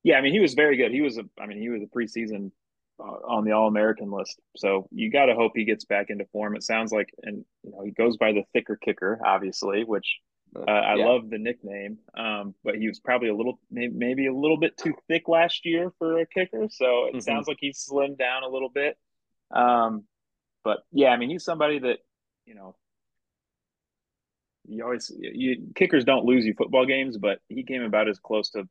[0.04, 0.92] yeah, I mean he was very good.
[0.92, 2.52] He was a, I mean he was a preseason
[3.00, 6.26] uh, on the All American list, so you got to hope he gets back into
[6.32, 6.56] form.
[6.56, 10.20] It sounds like, and you know he goes by the thicker kicker, obviously, which
[10.56, 11.06] uh, I yeah.
[11.06, 14.96] love the nickname, um, but he was probably a little, maybe a little bit too
[15.08, 16.68] thick last year for a kicker.
[16.72, 17.20] So it mm-hmm.
[17.20, 18.98] sounds like he's slimmed down a little bit.
[19.52, 20.06] Um,
[20.64, 22.00] but yeah, I mean, he's somebody that
[22.48, 22.76] you know,
[24.68, 28.50] you always you kickers don't lose you football games, but he came about as close
[28.52, 28.68] to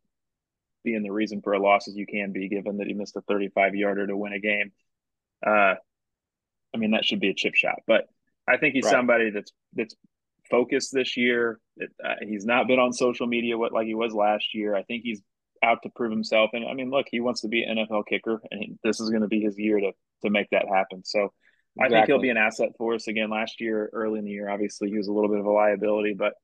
[0.85, 3.21] being the reason for a loss as you can be, given that he missed a
[3.23, 4.73] 35 yarder to win a game.
[5.45, 5.75] Uh,
[6.75, 8.09] I mean, that should be a chip shot, but
[8.49, 8.93] I think he's right.
[8.93, 9.95] somebody that's that's
[10.51, 11.59] focused this year.
[11.77, 14.75] It, uh, he's not been on social media what like he was last year.
[14.75, 15.23] I think he's
[15.63, 16.51] out to prove himself.
[16.53, 19.11] And I mean, look, he wants to be an NFL kicker, and he, this is
[19.11, 21.05] going to be his year to to make that happen.
[21.05, 21.33] So
[21.77, 21.97] exactly.
[21.97, 23.31] I think he'll be an asset for us again.
[23.31, 26.15] Last year, early in the year, obviously he was a little bit of a liability,
[26.15, 26.35] but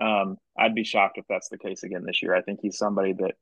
[0.00, 2.34] um, I'd be shocked if that's the case again this year.
[2.34, 3.34] I think he's somebody that,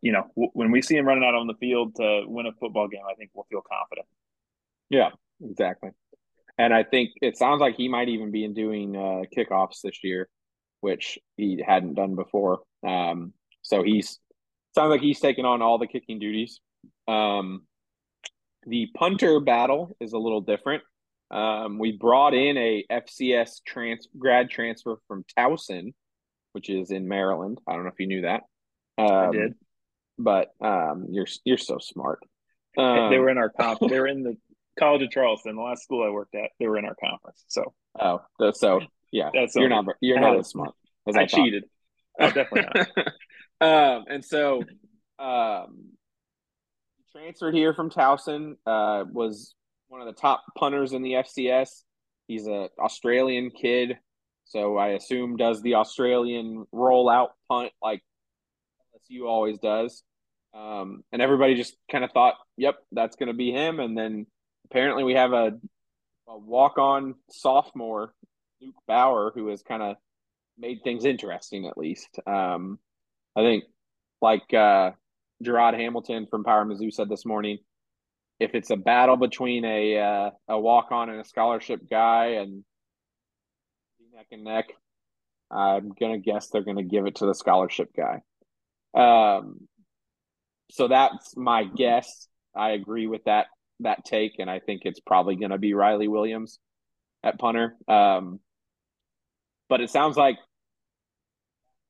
[0.00, 2.52] you know, w- when we see him running out on the field to win a
[2.52, 4.06] football game, I think we'll feel confident.
[4.90, 5.10] Yeah,
[5.42, 5.90] exactly.
[6.58, 10.28] And I think it sounds like he might even be doing uh, kickoffs this year,
[10.80, 12.60] which he hadn't done before.
[12.86, 14.18] Um, so he's
[14.74, 16.60] sounds like he's taking on all the kicking duties.
[17.08, 17.62] Um,
[18.66, 20.82] the punter battle is a little different.
[21.30, 25.94] Um, we brought in a FCS trans grad transfer from Towson,
[26.52, 27.58] which is in Maryland.
[27.66, 28.42] I don't know if you knew that.
[28.98, 29.54] Um, I did.
[30.18, 32.20] but um, you're you're so smart.
[32.76, 33.80] Um, they were in our comp.
[33.80, 34.36] They were in the
[34.78, 36.50] College of Charleston, the last school I worked at.
[36.58, 37.44] They were in our conference.
[37.48, 38.20] So oh,
[38.52, 40.72] so yeah, that's you're not you're not as smart
[41.08, 41.64] as I, I cheated.
[42.20, 42.98] Oh, definitely not.
[43.96, 44.62] um, and so
[45.18, 45.92] um,
[47.12, 48.56] transferred here from Towson.
[48.66, 49.54] Uh, was
[49.88, 51.82] one of the top punters in the FCS.
[52.26, 53.98] He's a Australian kid,
[54.44, 58.02] so I assume does the Australian rollout punt like
[58.94, 60.02] LSU always does.
[60.54, 64.26] Um, and everybody just kind of thought, "Yep, that's going to be him." And then
[64.66, 65.58] apparently we have a,
[66.28, 68.14] a walk-on sophomore,
[68.60, 69.96] Luke Bauer, who has kind of
[70.58, 71.66] made things interesting.
[71.66, 72.78] At least, um,
[73.36, 73.64] I think,
[74.20, 74.92] like uh,
[75.42, 77.58] Gerard Hamilton from Power Mizzou said this morning,
[78.40, 82.64] if it's a battle between a uh, a walk on and a scholarship guy and
[84.14, 84.66] neck and neck,
[85.50, 88.22] I'm gonna guess they're gonna give it to the scholarship guy.
[88.94, 89.68] Um,
[90.70, 92.28] so that's my guess.
[92.54, 93.46] I agree with that
[93.80, 96.58] that take, and I think it's probably gonna be Riley Williams
[97.22, 97.76] at punter.
[97.88, 98.40] Um,
[99.68, 100.36] but it sounds like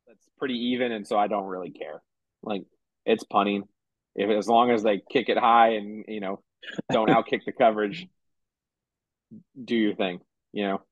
[0.07, 2.03] that's pretty even, and so I don't really care.
[2.43, 2.62] Like
[3.05, 3.65] it's punting.
[4.15, 6.43] If as long as they kick it high and you know
[6.91, 8.07] don't outkick the coverage,
[9.62, 10.21] do your thing.
[10.53, 10.83] You know.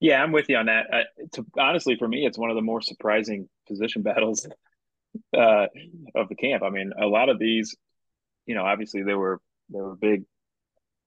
[0.00, 0.86] Yeah, I'm with you on that.
[0.92, 4.46] Uh, to, honestly, for me, it's one of the more surprising position battles
[5.36, 5.66] uh,
[6.14, 6.62] of the camp.
[6.62, 7.76] I mean, a lot of these,
[8.46, 10.24] you know, obviously they were they were big.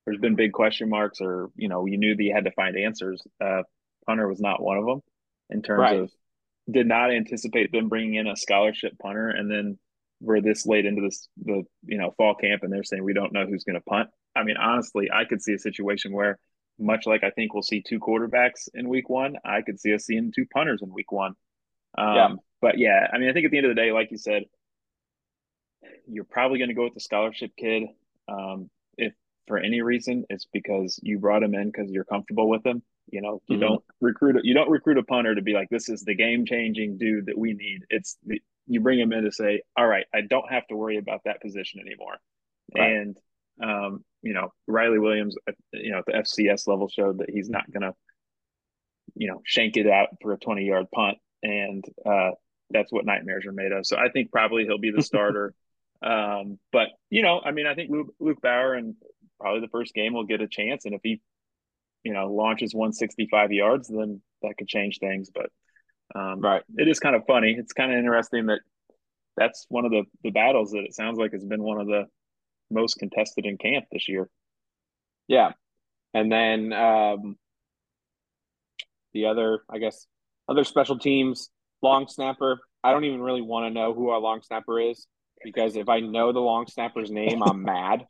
[0.05, 2.75] There's been big question marks, or you know, you knew that you had to find
[2.75, 3.21] answers.
[3.39, 3.63] Uh,
[4.05, 5.01] punter was not one of them
[5.49, 5.99] in terms right.
[5.99, 6.11] of
[6.69, 9.77] did not anticipate them bringing in a scholarship punter, and then
[10.19, 13.33] we're this late into this the you know fall camp, and they're saying we don't
[13.33, 14.09] know who's going to punt.
[14.35, 16.39] I mean, honestly, I could see a situation where,
[16.79, 20.05] much like I think we'll see two quarterbacks in week one, I could see us
[20.05, 21.33] seeing two punters in week one.
[21.97, 22.29] Um, yeah.
[22.61, 24.43] But yeah, I mean, I think at the end of the day, like you said,
[26.07, 27.83] you're probably going to go with the scholarship kid.
[28.27, 29.13] Um, if
[29.47, 32.83] for any reason, it's because you brought him in because you're comfortable with him.
[33.11, 33.61] You know, you mm-hmm.
[33.61, 36.97] don't recruit you don't recruit a punter to be like this is the game changing
[36.97, 37.81] dude that we need.
[37.89, 40.97] It's the, you bring him in to say, all right, I don't have to worry
[40.97, 42.17] about that position anymore.
[42.75, 42.91] Right.
[42.91, 43.17] And
[43.61, 47.49] um, you know, Riley Williams, uh, you know, at the FCS level showed that he's
[47.49, 47.93] not going to,
[49.15, 51.17] you know, shank it out for a 20 yard punt.
[51.43, 52.31] And uh,
[52.69, 53.85] that's what nightmares are made of.
[53.85, 55.53] So I think probably he'll be the starter.
[56.01, 58.95] um, but, you know, I mean, I think Luke, Luke Bauer and
[59.39, 60.85] probably the first game will get a chance.
[60.85, 61.21] And if he
[62.03, 65.29] you know, launches 165 yards, then that could change things.
[65.33, 65.49] But
[66.13, 67.55] um, right, it is kind of funny.
[67.57, 68.59] It's kind of interesting that
[69.37, 72.05] that's one of the the battles that it sounds like has been one of the
[72.69, 74.29] most contested in camp this year.
[75.27, 75.51] Yeah,
[76.13, 77.37] and then um,
[79.13, 80.05] the other, I guess,
[80.49, 81.49] other special teams
[81.81, 82.59] long snapper.
[82.83, 85.07] I don't even really want to know who our long snapper is
[85.43, 88.05] because if I know the long snapper's name, I'm mad.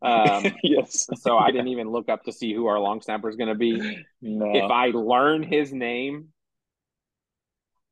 [0.00, 1.06] Um, yes.
[1.16, 3.54] so I didn't even look up to see who our long snapper is going to
[3.54, 4.04] be.
[4.22, 4.52] No.
[4.54, 6.28] If I learn his name,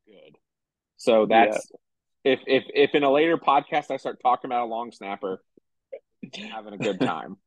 [0.06, 0.36] good.
[0.96, 1.68] So that's
[2.24, 2.32] yeah.
[2.32, 5.42] if if if in a later podcast I start talking about a long snapper,
[6.50, 7.36] having a good time.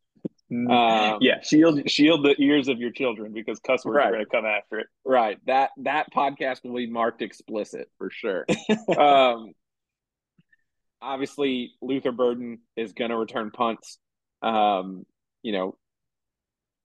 [0.51, 4.07] Um, yeah, shield shield the ears of your children because cuss words right.
[4.07, 4.87] are going to come after it.
[5.05, 5.37] Right.
[5.45, 8.47] That that podcast will be marked explicit for sure.
[8.97, 9.51] um,
[11.03, 13.99] obviously, Luther Burden is going to return punts.
[14.41, 15.05] Um,
[15.43, 15.75] you know,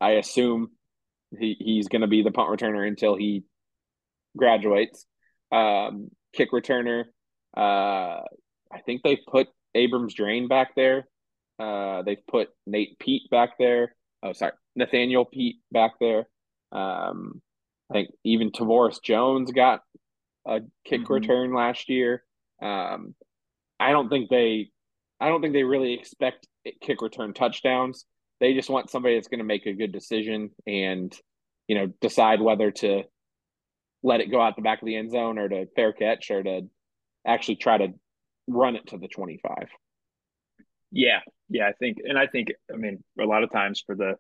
[0.01, 0.71] I assume
[1.39, 3.45] he, he's going to be the punt returner until he
[4.37, 5.07] graduates.
[5.53, 7.05] Um, kick returner,
[7.57, 8.21] uh,
[8.73, 11.07] I think they've put Abrams-Draine back there.
[11.59, 13.95] Uh, they've put Nate Peat back there.
[14.23, 16.27] Oh, sorry, Nathaniel Peat back there.
[16.73, 17.41] Um,
[17.91, 19.83] I think even Tavoris Jones got
[20.47, 21.13] a kick mm-hmm.
[21.13, 22.25] return last year.
[22.61, 23.15] Um,
[23.79, 24.71] I don't think they,
[25.21, 26.49] I don't think they really expect
[26.81, 28.05] kick return touchdowns.
[28.41, 31.15] They just want somebody that's going to make a good decision and,
[31.69, 33.05] you know, decide whether to
[34.03, 36.43] let it go out the back of the end zone or to fair catch or
[36.43, 36.63] to
[37.27, 37.89] actually try to
[38.47, 39.69] run it to the 25.
[40.91, 41.21] Yeah.
[41.49, 41.67] Yeah.
[41.69, 44.15] I think, and I think, I mean, a lot of times for the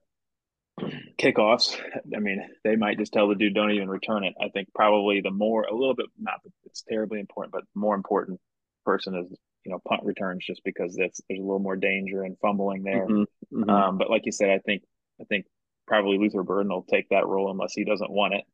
[1.20, 1.78] kickoffs,
[2.16, 4.34] I mean, they might just tell the dude, don't even return it.
[4.40, 8.40] I think probably the more, a little bit, not it's terribly important, but more important
[8.84, 12.38] person is you know punt returns just because that's there's a little more danger and
[12.40, 13.06] fumbling there.
[13.06, 13.70] Mm-hmm, mm-hmm.
[13.70, 14.82] Um, but like you said, I think
[15.20, 15.46] I think
[15.86, 18.44] probably Luther Burden will take that role unless he doesn't want it.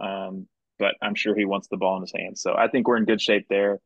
[0.00, 0.46] Um,
[0.78, 2.40] but I'm sure he wants the ball in his hands.
[2.40, 3.80] So I think we're in good shape there.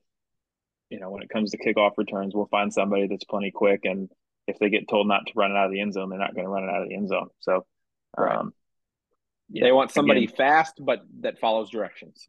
[0.90, 4.10] You know, when it comes to kickoff returns, we'll find somebody that's plenty quick, and
[4.46, 6.34] if they get told not to run it out of the end zone, they're not
[6.34, 7.28] going to run it out of the end zone.
[7.40, 7.64] So,
[8.18, 8.36] right.
[8.36, 8.52] um,
[9.48, 12.26] they want somebody again, fast, but that follows directions.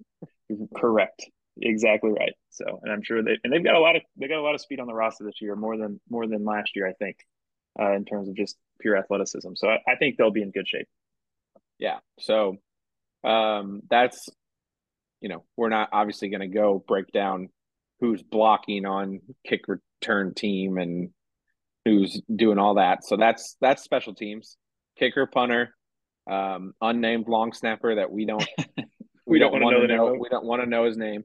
[0.75, 1.25] Correct.
[1.59, 2.33] Exactly right.
[2.49, 4.55] So, and I'm sure they and they've got a lot of they got a lot
[4.55, 7.17] of speed on the roster this year, more than more than last year, I think,
[7.79, 9.51] uh, in terms of just pure athleticism.
[9.55, 10.87] So I, I think they'll be in good shape.
[11.79, 11.99] Yeah.
[12.19, 12.57] So
[13.23, 14.29] um, that's
[15.21, 17.49] you know we're not obviously going to go break down
[17.99, 21.09] who's blocking on kick return team and
[21.85, 23.05] who's doing all that.
[23.05, 24.57] So that's that's special teams,
[24.97, 25.75] kicker, punter,
[26.29, 28.83] um, unnamed long snapper that we don't we,
[29.25, 31.23] we, don't, don't want to know, know we don't want to know his name,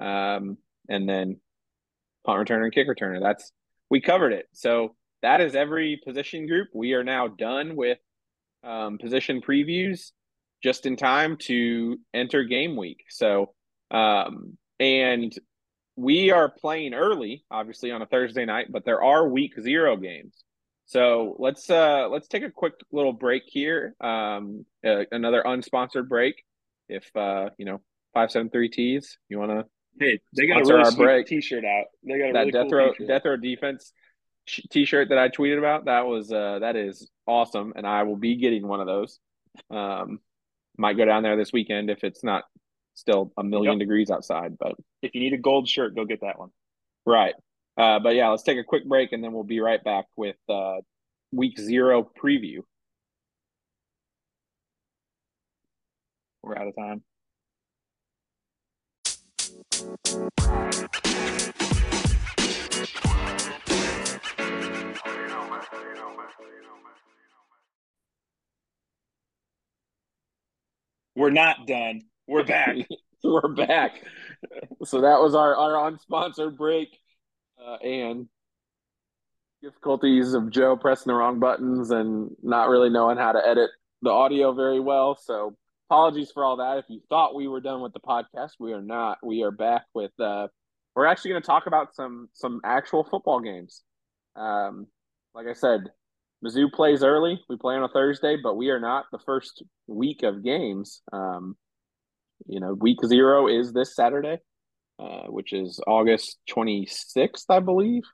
[0.00, 0.56] um,
[0.88, 1.40] and then
[2.24, 3.20] punt returner and kick returner.
[3.20, 3.52] That's
[3.90, 4.46] we covered it.
[4.52, 6.68] So that is every position group.
[6.74, 7.98] We are now done with
[8.64, 10.12] um, position previews
[10.62, 13.04] just in time to enter game week.
[13.08, 13.54] So,
[13.90, 15.32] um, and
[15.96, 20.44] we are playing early, obviously on a Thursday night, but there are week zero games.
[20.86, 23.94] So let's uh let's take a quick little break here.
[24.00, 26.42] Um, uh, another unsponsored break.
[26.88, 27.80] If uh you know
[28.12, 29.66] five seven three T's, you want to
[29.98, 31.26] hey they got a really our break.
[31.26, 31.86] T-shirt out.
[32.04, 33.08] They got a that really death cool row t-shirt.
[33.08, 33.92] death row defense
[34.70, 35.86] t-shirt that I tweeted about.
[35.86, 39.18] That was uh that is awesome, and I will be getting one of those.
[39.70, 40.20] Um,
[40.78, 42.44] might go down there this weekend if it's not
[42.94, 43.80] still a million yep.
[43.80, 44.56] degrees outside.
[44.58, 46.50] But if you need a gold shirt, go get that one.
[47.06, 47.34] Right.
[47.76, 50.36] Uh, but yeah, let's take a quick break and then we'll be right back with
[50.48, 50.76] uh,
[51.32, 52.60] week zero preview.
[56.42, 57.02] We're out of time.
[60.10, 60.24] We're
[71.30, 72.02] not done.
[72.26, 72.76] We're back.
[73.22, 74.02] We're back.
[74.84, 76.88] So that was our, our unsponsored break.
[77.62, 78.26] Uh, and
[79.62, 83.70] difficulties of Joe pressing the wrong buttons and not really knowing how to edit
[84.02, 85.14] the audio very well.
[85.14, 85.56] So
[85.90, 86.78] apologies for all that.
[86.78, 89.18] If you thought we were done with the podcast, we are not.
[89.24, 90.46] We are back with uh
[90.94, 93.82] we're actually going to talk about some some actual football games.
[94.36, 94.86] Um
[95.34, 95.80] like I said,
[96.44, 97.40] Mizzou plays early.
[97.48, 101.02] We play on a Thursday, but we are not the first week of games.
[101.12, 101.56] Um
[102.46, 104.38] you know, week zero is this Saturday,
[105.00, 108.04] uh, which is August 26th, I believe.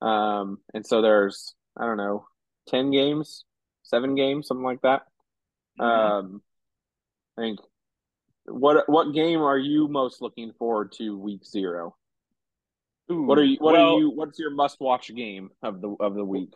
[0.00, 2.26] Um, and so there's, I don't know,
[2.68, 3.44] 10 games,
[3.82, 5.02] seven games, something like that.
[5.80, 5.82] Mm-hmm.
[5.82, 6.42] Um,
[7.38, 7.60] I think
[8.46, 11.96] what what game are you most looking forward to week zero?
[13.10, 15.94] Ooh, what are you what well, are you what's your must watch game of the
[16.00, 16.54] of the week?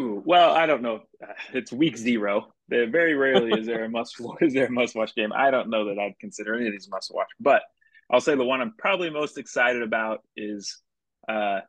[0.00, 1.00] Ooh, well, I don't know.
[1.52, 2.52] It's week zero.
[2.68, 5.32] There, Very rarely is there a must is there a must watch game.
[5.34, 7.62] I don't know that I'd consider any of these must watch, but
[8.10, 10.80] I'll say the one I'm probably most excited about is
[11.28, 11.60] uh,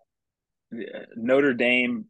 [1.16, 2.06] Notre Dame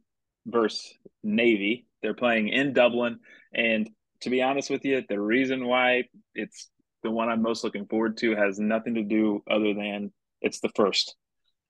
[0.47, 1.85] versus Navy.
[2.01, 3.19] They're playing in Dublin,
[3.53, 3.89] and
[4.21, 6.69] to be honest with you, the reason why it's
[7.03, 10.71] the one I'm most looking forward to has nothing to do other than it's the
[10.75, 11.15] first,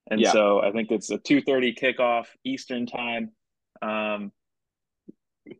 [0.10, 0.32] and yeah.
[0.32, 3.32] so I think it's a two thirty kickoff Eastern time.
[3.82, 4.32] Um,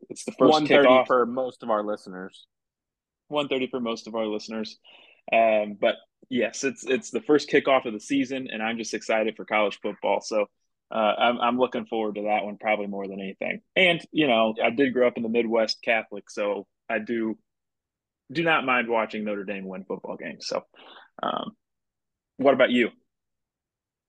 [0.10, 2.48] it's the first kickoff for most of our listeners.
[3.32, 4.78] 1:30 for most of our listeners,
[5.34, 5.96] um, but
[6.30, 9.80] yes, it's it's the first kickoff of the season, and I'm just excited for college
[9.82, 10.22] football.
[10.22, 10.46] So
[10.92, 13.62] uh, I'm I'm looking forward to that one probably more than anything.
[13.76, 17.38] And you know, I did grow up in the Midwest Catholic, so I do
[18.32, 20.48] do not mind watching Notre Dame win football games.
[20.48, 20.64] So,
[21.22, 21.52] um,
[22.38, 22.90] what about you?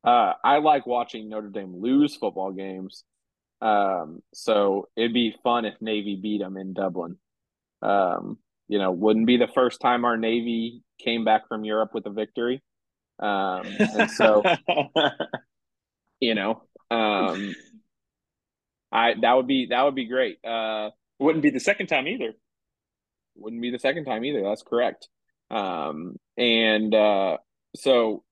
[0.04, 3.04] Uh, I like watching Notre Dame lose football games.
[3.60, 7.16] Um, so it'd be fun if Navy beat them in Dublin.
[7.82, 12.06] Um, you know, wouldn't be the first time our Navy came back from Europe with
[12.06, 12.62] a victory.
[13.18, 14.42] Um, and so,
[16.20, 17.54] you know, um,
[18.92, 20.38] I that would be that would be great.
[20.44, 22.34] Uh, wouldn't be the second time either.
[23.36, 24.42] Wouldn't be the second time either.
[24.42, 25.08] That's correct.
[25.50, 27.38] Um, and uh,
[27.76, 28.24] so,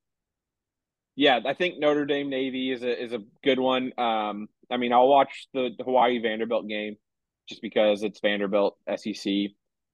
[1.17, 3.93] yeah, I think Notre Dame Navy is a is a good one.
[3.99, 6.97] Um, I mean, I'll watch the Hawaii Vanderbilt game
[7.49, 9.33] just because it's Vanderbilt SEC.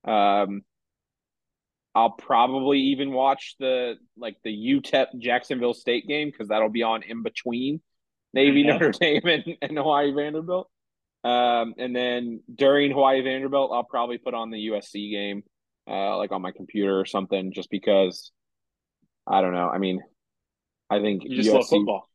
[0.05, 0.63] Um,
[1.95, 7.03] I'll probably even watch the like the UTEP Jacksonville State game because that'll be on
[7.03, 7.81] in between
[8.33, 8.73] Navy yeah.
[8.73, 10.70] Notre Dame and, and Hawaii Vanderbilt.
[11.23, 15.43] Um, and then during Hawaii Vanderbilt, I'll probably put on the USC game,
[15.89, 18.33] uh, like on my computer or something, just because
[19.27, 19.69] I don't know.
[19.69, 20.01] I mean,
[20.89, 22.09] I think you just USC, love football.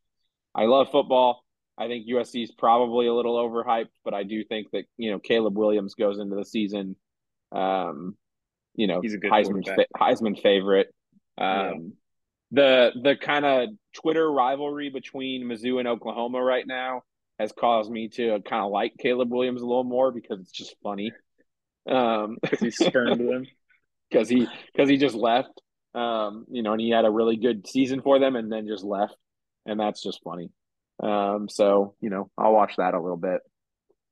[0.54, 1.44] I love football.
[1.78, 5.18] I think USC is probably a little overhyped, but I do think that you know
[5.18, 6.96] Caleb Williams goes into the season,
[7.52, 8.16] um,
[8.74, 10.92] you know, he's a good Heisman fa- Heisman favorite.
[11.38, 11.72] Um, yeah.
[12.52, 17.02] The the kind of Twitter rivalry between Mizzou and Oklahoma right now
[17.38, 20.74] has caused me to kind of like Caleb Williams a little more because it's just
[20.82, 21.12] funny.
[21.88, 23.46] Um, because he spurned them.
[24.10, 25.60] Because he because he just left.
[25.94, 28.84] Um, you know, and he had a really good season for them, and then just
[28.84, 29.16] left,
[29.64, 30.50] and that's just funny.
[31.02, 33.40] Um, so you know, I'll watch that a little bit.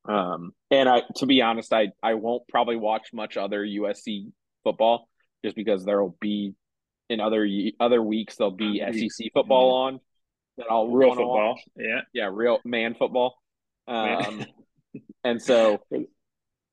[0.07, 4.33] Um, and I, to be honest, I I won't probably watch much other USC
[4.65, 5.09] football
[5.45, 6.55] just because there will be
[7.09, 7.47] in other
[7.79, 10.01] other weeks there'll be SEC football on
[10.59, 11.55] that I'll real football.
[11.55, 11.61] Watch.
[11.77, 13.37] Yeah, yeah, real man football.
[13.87, 14.47] Um,
[15.25, 15.81] and so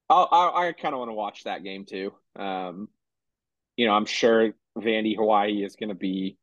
[0.10, 2.14] I'll, i I kind of want to watch that game too.
[2.36, 2.90] Um,
[3.78, 6.38] you know, I'm sure Vandy Hawaii is going to be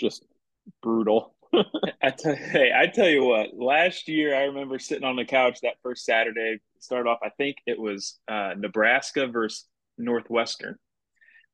[0.00, 0.24] just
[0.82, 1.34] brutal.
[2.02, 3.50] I tell, hey, I tell you what.
[3.56, 6.60] Last year, I remember sitting on the couch that first Saturday.
[6.80, 10.76] Started off, I think it was uh, Nebraska versus Northwestern,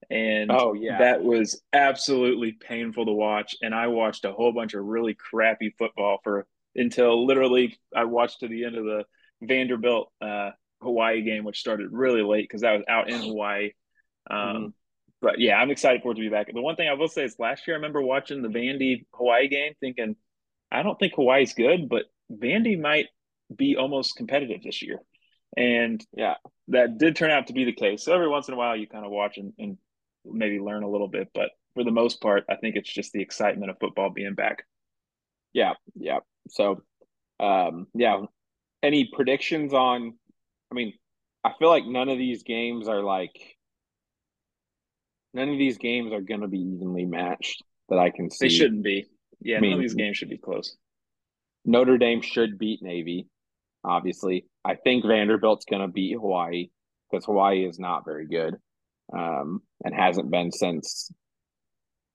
[0.08, 3.54] and oh yeah, that was absolutely painful to watch.
[3.62, 8.40] And I watched a whole bunch of really crappy football for until literally I watched
[8.40, 9.04] to the end of the
[9.42, 10.50] Vanderbilt uh,
[10.82, 13.70] Hawaii game, which started really late because I was out in Hawaii.
[14.30, 14.66] Um, mm-hmm.
[15.22, 16.52] But yeah, I'm excited for it to be back.
[16.52, 19.48] The one thing I will say is last year I remember watching the Vandy Hawaii
[19.48, 20.16] game, thinking
[20.72, 23.06] I don't think Hawaii's good, but Vandy might
[23.54, 25.00] be almost competitive this year.
[25.56, 26.34] And yeah,
[26.68, 28.04] that did turn out to be the case.
[28.04, 29.78] So every once in a while, you kind of watch and, and
[30.24, 31.28] maybe learn a little bit.
[31.34, 34.64] But for the most part, I think it's just the excitement of football being back.
[35.52, 36.18] Yeah, yeah.
[36.48, 36.82] So,
[37.38, 38.22] um, yeah.
[38.82, 40.14] Any predictions on?
[40.70, 40.94] I mean,
[41.44, 43.36] I feel like none of these games are like
[45.34, 48.46] none of these games are going to be evenly matched that I can see.
[48.46, 49.06] They shouldn't be.
[49.40, 50.76] Yeah, I mean, none of these games should be close.
[51.64, 53.26] Notre Dame should beat Navy,
[53.84, 54.46] obviously.
[54.64, 56.70] I think Vanderbilt's going to beat Hawaii
[57.10, 58.56] because Hawaii is not very good
[59.12, 61.10] um, and hasn't been since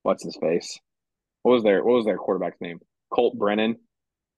[0.04, 0.80] what's his face?
[1.44, 2.80] What was their what was their quarterback's name?
[3.14, 3.78] Colt Brennan.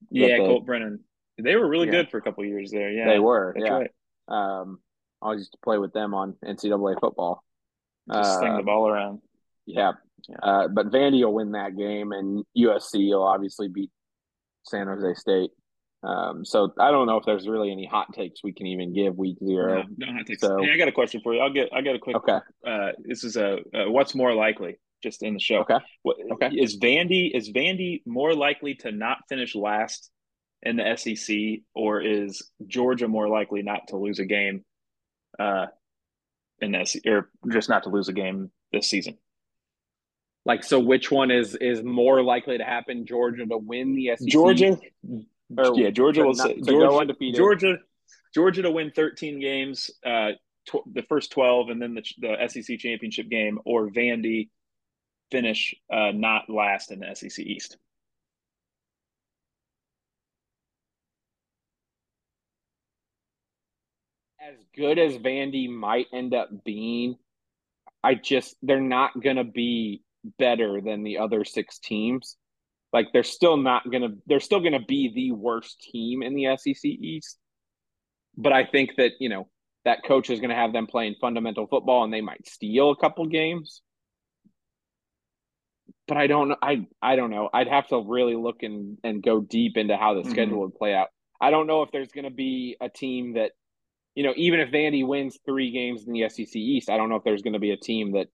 [0.10, 0.99] Yeah, the, Colt Brennan.
[1.41, 1.91] They were really yeah.
[1.91, 2.91] good for a couple years there.
[2.91, 3.55] Yeah, they were.
[3.58, 3.70] yeah.
[3.70, 3.91] Right.
[4.28, 4.80] Um,
[5.22, 7.43] I used to play with them on NCAA football.
[8.12, 9.20] Just sling the um, ball around.
[9.66, 9.93] Yeah.
[10.30, 10.38] yeah.
[10.41, 13.91] Uh, but Vandy will win that game, and USC will obviously beat
[14.64, 15.51] San Jose State.
[16.04, 19.18] Um, so I don't know if there's really any hot takes we can even give
[19.18, 19.84] week zero.
[19.98, 20.41] No, no hot takes.
[20.41, 21.41] So, hey, I got a question for you.
[21.41, 22.16] I'll get I got a quick.
[22.18, 22.39] Okay.
[22.66, 25.60] Uh, this is a, a what's more likely just in the show.
[25.60, 25.78] Okay.
[26.04, 26.50] What, okay.
[26.56, 30.12] Is Vandy is Vandy more likely to not finish last
[30.62, 34.64] in the SEC, or is Georgia more likely not to lose a game
[35.39, 35.68] uh,
[36.60, 39.18] in this or just not to lose a game this season.
[40.45, 43.06] Like so, which one is is more likely to happen?
[43.06, 44.28] Georgia to win the SEC.
[44.28, 44.78] Georgia,
[45.56, 47.78] or yeah, Georgia will say Georgia, Georgia,
[48.34, 50.32] Georgia to win 13 games, uh,
[50.68, 54.50] tw- the first 12, and then the, the SEC championship game, or Vandy
[55.32, 57.78] finish uh, not last in the SEC East.
[64.48, 67.18] as good as Vandy might end up being,
[68.04, 70.04] I just they're not gonna be
[70.39, 72.37] better than the other six teams.
[72.94, 76.84] Like they're still not gonna they're still gonna be the worst team in the SEC
[76.84, 77.38] East.
[78.38, 79.50] But I think that, you know,
[79.84, 83.26] that coach is gonna have them playing fundamental football and they might steal a couple
[83.26, 83.82] games.
[86.08, 87.50] But I don't know I I don't know.
[87.54, 90.32] I'd have to really look and, and go deep into how the mm-hmm.
[90.32, 91.10] schedule would play out.
[91.42, 93.52] I don't know if there's gonna be a team that
[94.18, 97.18] you know, even if Vandy wins three games in the SEC East, I don't know
[97.18, 98.26] if there's going to be a team that.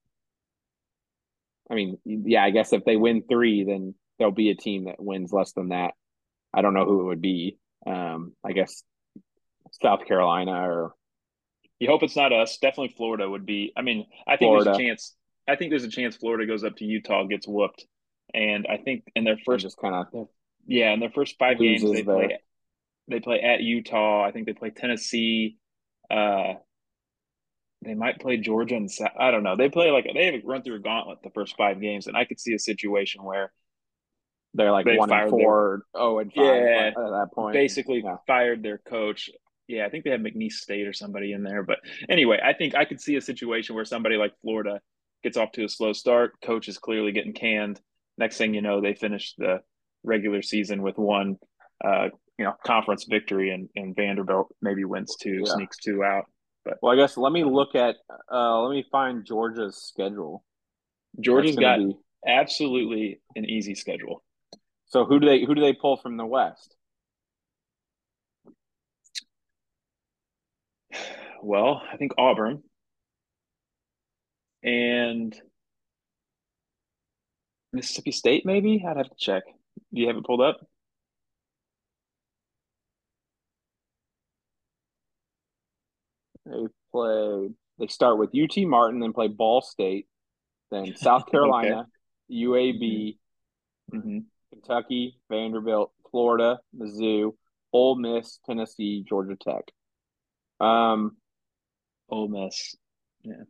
[1.70, 5.01] I mean, yeah, I guess if they win three, then there'll be a team that
[5.01, 5.93] wins less than that.
[6.53, 7.57] I don't know who it would be.
[7.86, 8.84] Um, I guess
[9.82, 10.93] South Carolina or.
[11.80, 12.57] You hope it's not us.
[12.59, 13.74] Definitely Florida would be.
[13.76, 14.66] I mean, I think Florida.
[14.66, 15.16] there's a chance.
[15.49, 17.86] I think there's a chance Florida goes up to Utah, gets whooped,
[18.34, 20.28] and I think in their first just kind of
[20.66, 22.38] yeah, in their first five games they play
[23.09, 24.24] they play at Utah.
[24.24, 25.57] I think they play Tennessee.
[26.09, 26.53] Uh,
[27.84, 28.89] they might play Georgia and
[29.20, 29.57] I don't know.
[29.57, 32.26] They play like they have run through a gauntlet the first five games, and I
[32.26, 33.51] could see a situation where
[34.54, 37.54] they're like they one and four, their, oh and five yeah, at that point.
[37.54, 38.18] Basically, yeah.
[38.28, 39.30] fired their coach.
[39.68, 41.64] Yeah, I think they have McNeese State or somebody in there.
[41.64, 41.80] But
[42.10, 44.82] anyway, I think I could see a situation where somebody like Florida
[45.24, 46.34] gets off to a slow start.
[46.41, 47.80] Coach is clearly getting canned.
[48.18, 49.62] Next thing you know, they finish the
[50.04, 51.38] regular season with one
[51.84, 55.54] uh, you know conference victory and, and Vanderbilt maybe wins two, yeah.
[55.54, 56.26] sneaks two out.
[56.66, 57.95] But well, I guess let me look at
[58.32, 60.43] uh, let me find Georgia's schedule.
[61.20, 61.95] Georgia's got be...
[62.28, 64.24] absolutely an easy schedule.
[64.94, 66.76] So who do they who do they pull from the West?
[71.41, 72.62] Well, I think Auburn
[74.62, 75.36] and
[77.74, 78.46] Mississippi State.
[78.46, 79.41] Maybe I'd have to check.
[79.91, 80.58] Do you have it pulled up?
[86.46, 87.50] They play.
[87.80, 90.06] They start with UT Martin, then play Ball State,
[90.70, 91.89] then South Carolina, okay.
[92.32, 93.18] UAB,
[93.91, 94.20] mm-hmm.
[94.64, 97.34] Kentucky, Vanderbilt, Florida, Mizzou,
[97.72, 99.64] Ole Miss, Tennessee, Georgia Tech.
[100.59, 101.18] Um,
[102.09, 102.76] Ole Miss,
[103.24, 103.43] yeah.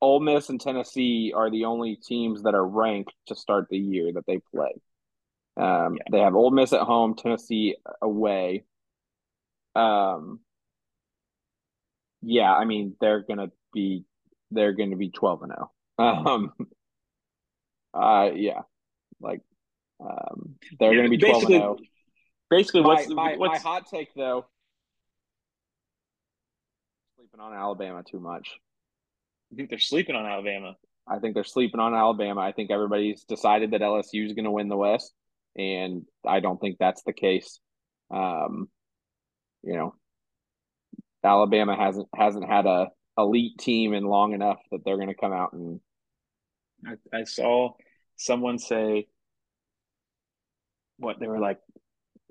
[0.00, 4.12] Ole Miss and Tennessee are the only teams that are ranked to start the year
[4.12, 4.72] that they play.
[5.56, 6.02] Um, yeah.
[6.10, 8.64] They have Ole Miss at home, Tennessee away.
[9.74, 10.40] Um,
[12.22, 14.04] yeah, I mean they're gonna be
[14.50, 15.70] they're gonna be twelve and zero.
[15.98, 16.24] Oh.
[16.28, 16.52] Um,
[17.94, 18.60] uh, yeah,
[19.20, 19.40] like
[20.00, 21.76] um, they're gonna be twelve zero.
[21.78, 21.84] Oh.
[22.50, 23.62] Basically, what's my, what's...
[23.62, 24.46] my hot take though?
[27.16, 28.58] Sleeping on Alabama too much.
[29.52, 30.76] I think they're sleeping on Alabama.
[31.06, 32.40] I think they're sleeping on Alabama.
[32.40, 35.12] I think everybody's decided that LSU is going to win the West,
[35.56, 37.60] and I don't think that's the case.
[38.10, 38.68] Um,
[39.62, 39.94] you know,
[41.24, 45.32] Alabama hasn't hasn't had a elite team in long enough that they're going to come
[45.32, 45.80] out and.
[46.86, 47.72] I, I saw
[48.14, 49.08] someone say
[50.98, 51.58] what they were like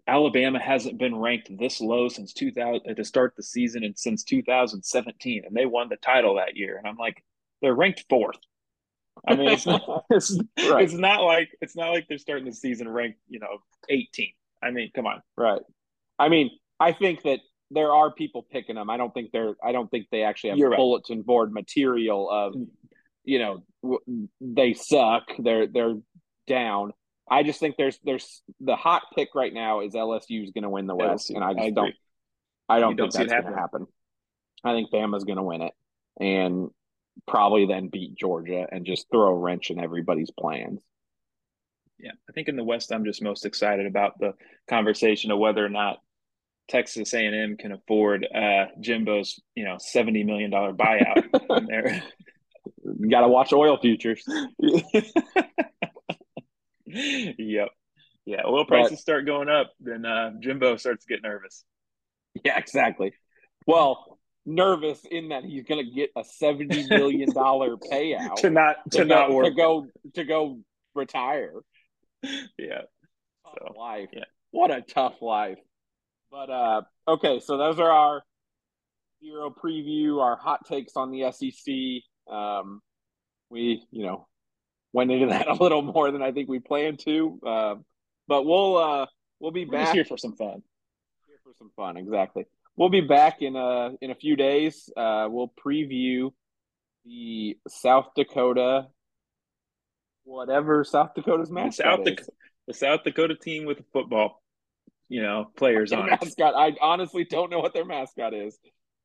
[0.07, 5.43] Alabama hasn't been ranked this low since 2000 to start the season and since 2017,
[5.45, 6.77] and they won the title that year.
[6.77, 7.21] And I'm like,
[7.61, 8.39] they're ranked fourth.
[9.27, 10.39] I mean, it's not, it's,
[10.69, 10.83] right.
[10.83, 13.57] it's not like it's not like they're starting the season ranked, you know,
[13.89, 14.31] 18.
[14.63, 15.21] I mean, come on.
[15.35, 15.61] Right.
[16.17, 17.39] I mean, I think that
[17.69, 18.89] there are people picking them.
[18.89, 19.55] I don't think they're.
[19.61, 21.25] I don't think they actually have You're bulletin right.
[21.25, 22.67] board material of, mm.
[23.25, 23.99] you know,
[24.39, 25.23] they suck.
[25.37, 25.95] They're they're
[26.47, 26.93] down.
[27.29, 30.69] I just think there's there's the hot pick right now is LSU is going to
[30.69, 31.35] win the West, LSU.
[31.35, 31.95] and I just I don't
[32.69, 33.87] I don't think don't that's going to happen.
[34.63, 35.73] I think Bama's going to win it,
[36.19, 36.69] and
[37.27, 40.79] probably then beat Georgia and just throw a wrench in everybody's plans.
[41.99, 44.33] Yeah, I think in the West, I'm just most excited about the
[44.69, 45.97] conversation of whether or not
[46.67, 51.27] Texas A&M can afford uh, Jimbo's, you know, seventy million dollar buyout.
[51.67, 52.03] there,
[52.83, 54.23] you got to watch oil futures.
[56.87, 57.69] yep.
[58.25, 58.41] Yeah.
[58.45, 61.63] Oil prices but, start going up, then uh, Jimbo starts to get nervous.
[62.43, 63.13] Yeah, exactly.
[63.65, 68.77] Well, nervous in that he's going to get a seventy million dollar payout to not
[68.91, 70.59] to, to not go, work to go to go
[70.95, 71.53] retire.
[72.57, 72.81] Yeah.
[73.43, 74.09] So life.
[74.11, 74.23] Yeah.
[74.51, 75.59] What a tough life.
[76.31, 78.23] But uh okay, so those are our
[79.23, 82.33] zero preview, our hot takes on the SEC.
[82.33, 82.81] Um
[83.49, 84.27] we, you know,
[84.93, 87.39] went into that a little more than I think we planned to.
[87.45, 87.75] Uh,
[88.27, 89.05] but we'll uh,
[89.39, 90.63] we'll be We're back here for some fun.
[91.27, 92.45] Here for some fun, exactly.
[92.75, 94.89] We'll be back in a in a few days.
[94.95, 96.31] Uh, we'll preview
[97.05, 98.87] the South Dakota,
[100.25, 102.29] whatever South Dakota's mascot the South, is.
[102.67, 104.43] the South Dakota team with the football,
[105.09, 106.53] you know, players on mascot.
[106.55, 108.57] I honestly don't know what their mascot is.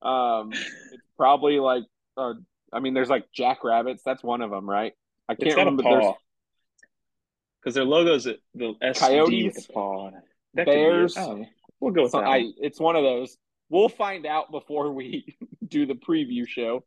[0.03, 1.85] Um, it's probably like,
[2.17, 2.35] uh,
[2.73, 4.03] I mean, there's like jackrabbits.
[4.05, 4.95] That's one of them, right?
[5.29, 6.15] I can't remember.
[7.61, 8.39] Because their logo's the
[8.83, 10.23] SD Coyotes, with paw on it.
[10.55, 11.17] That Bears.
[11.17, 11.45] Oh,
[11.81, 12.27] we'll go with so that.
[12.27, 13.37] I, it's one of those.
[13.69, 16.85] We'll find out before we do the preview show.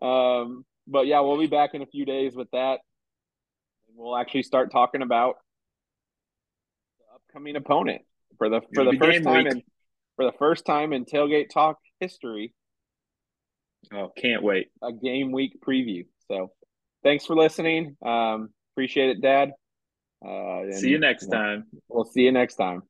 [0.00, 2.80] Um, but yeah, we'll be back in a few days with that.
[3.94, 5.36] We'll actually start talking about
[6.98, 8.02] the upcoming opponent
[8.38, 9.62] for the for the first time in
[10.16, 12.54] for the first time in tailgate talk history.
[13.92, 14.68] Oh, can't wait!
[14.82, 16.06] A game week preview.
[16.28, 16.52] So
[17.02, 17.96] thanks for listening.
[18.04, 19.52] Um, appreciate it, Dad.
[20.24, 21.66] Uh, see you next time.
[21.88, 22.82] We'll see you next time.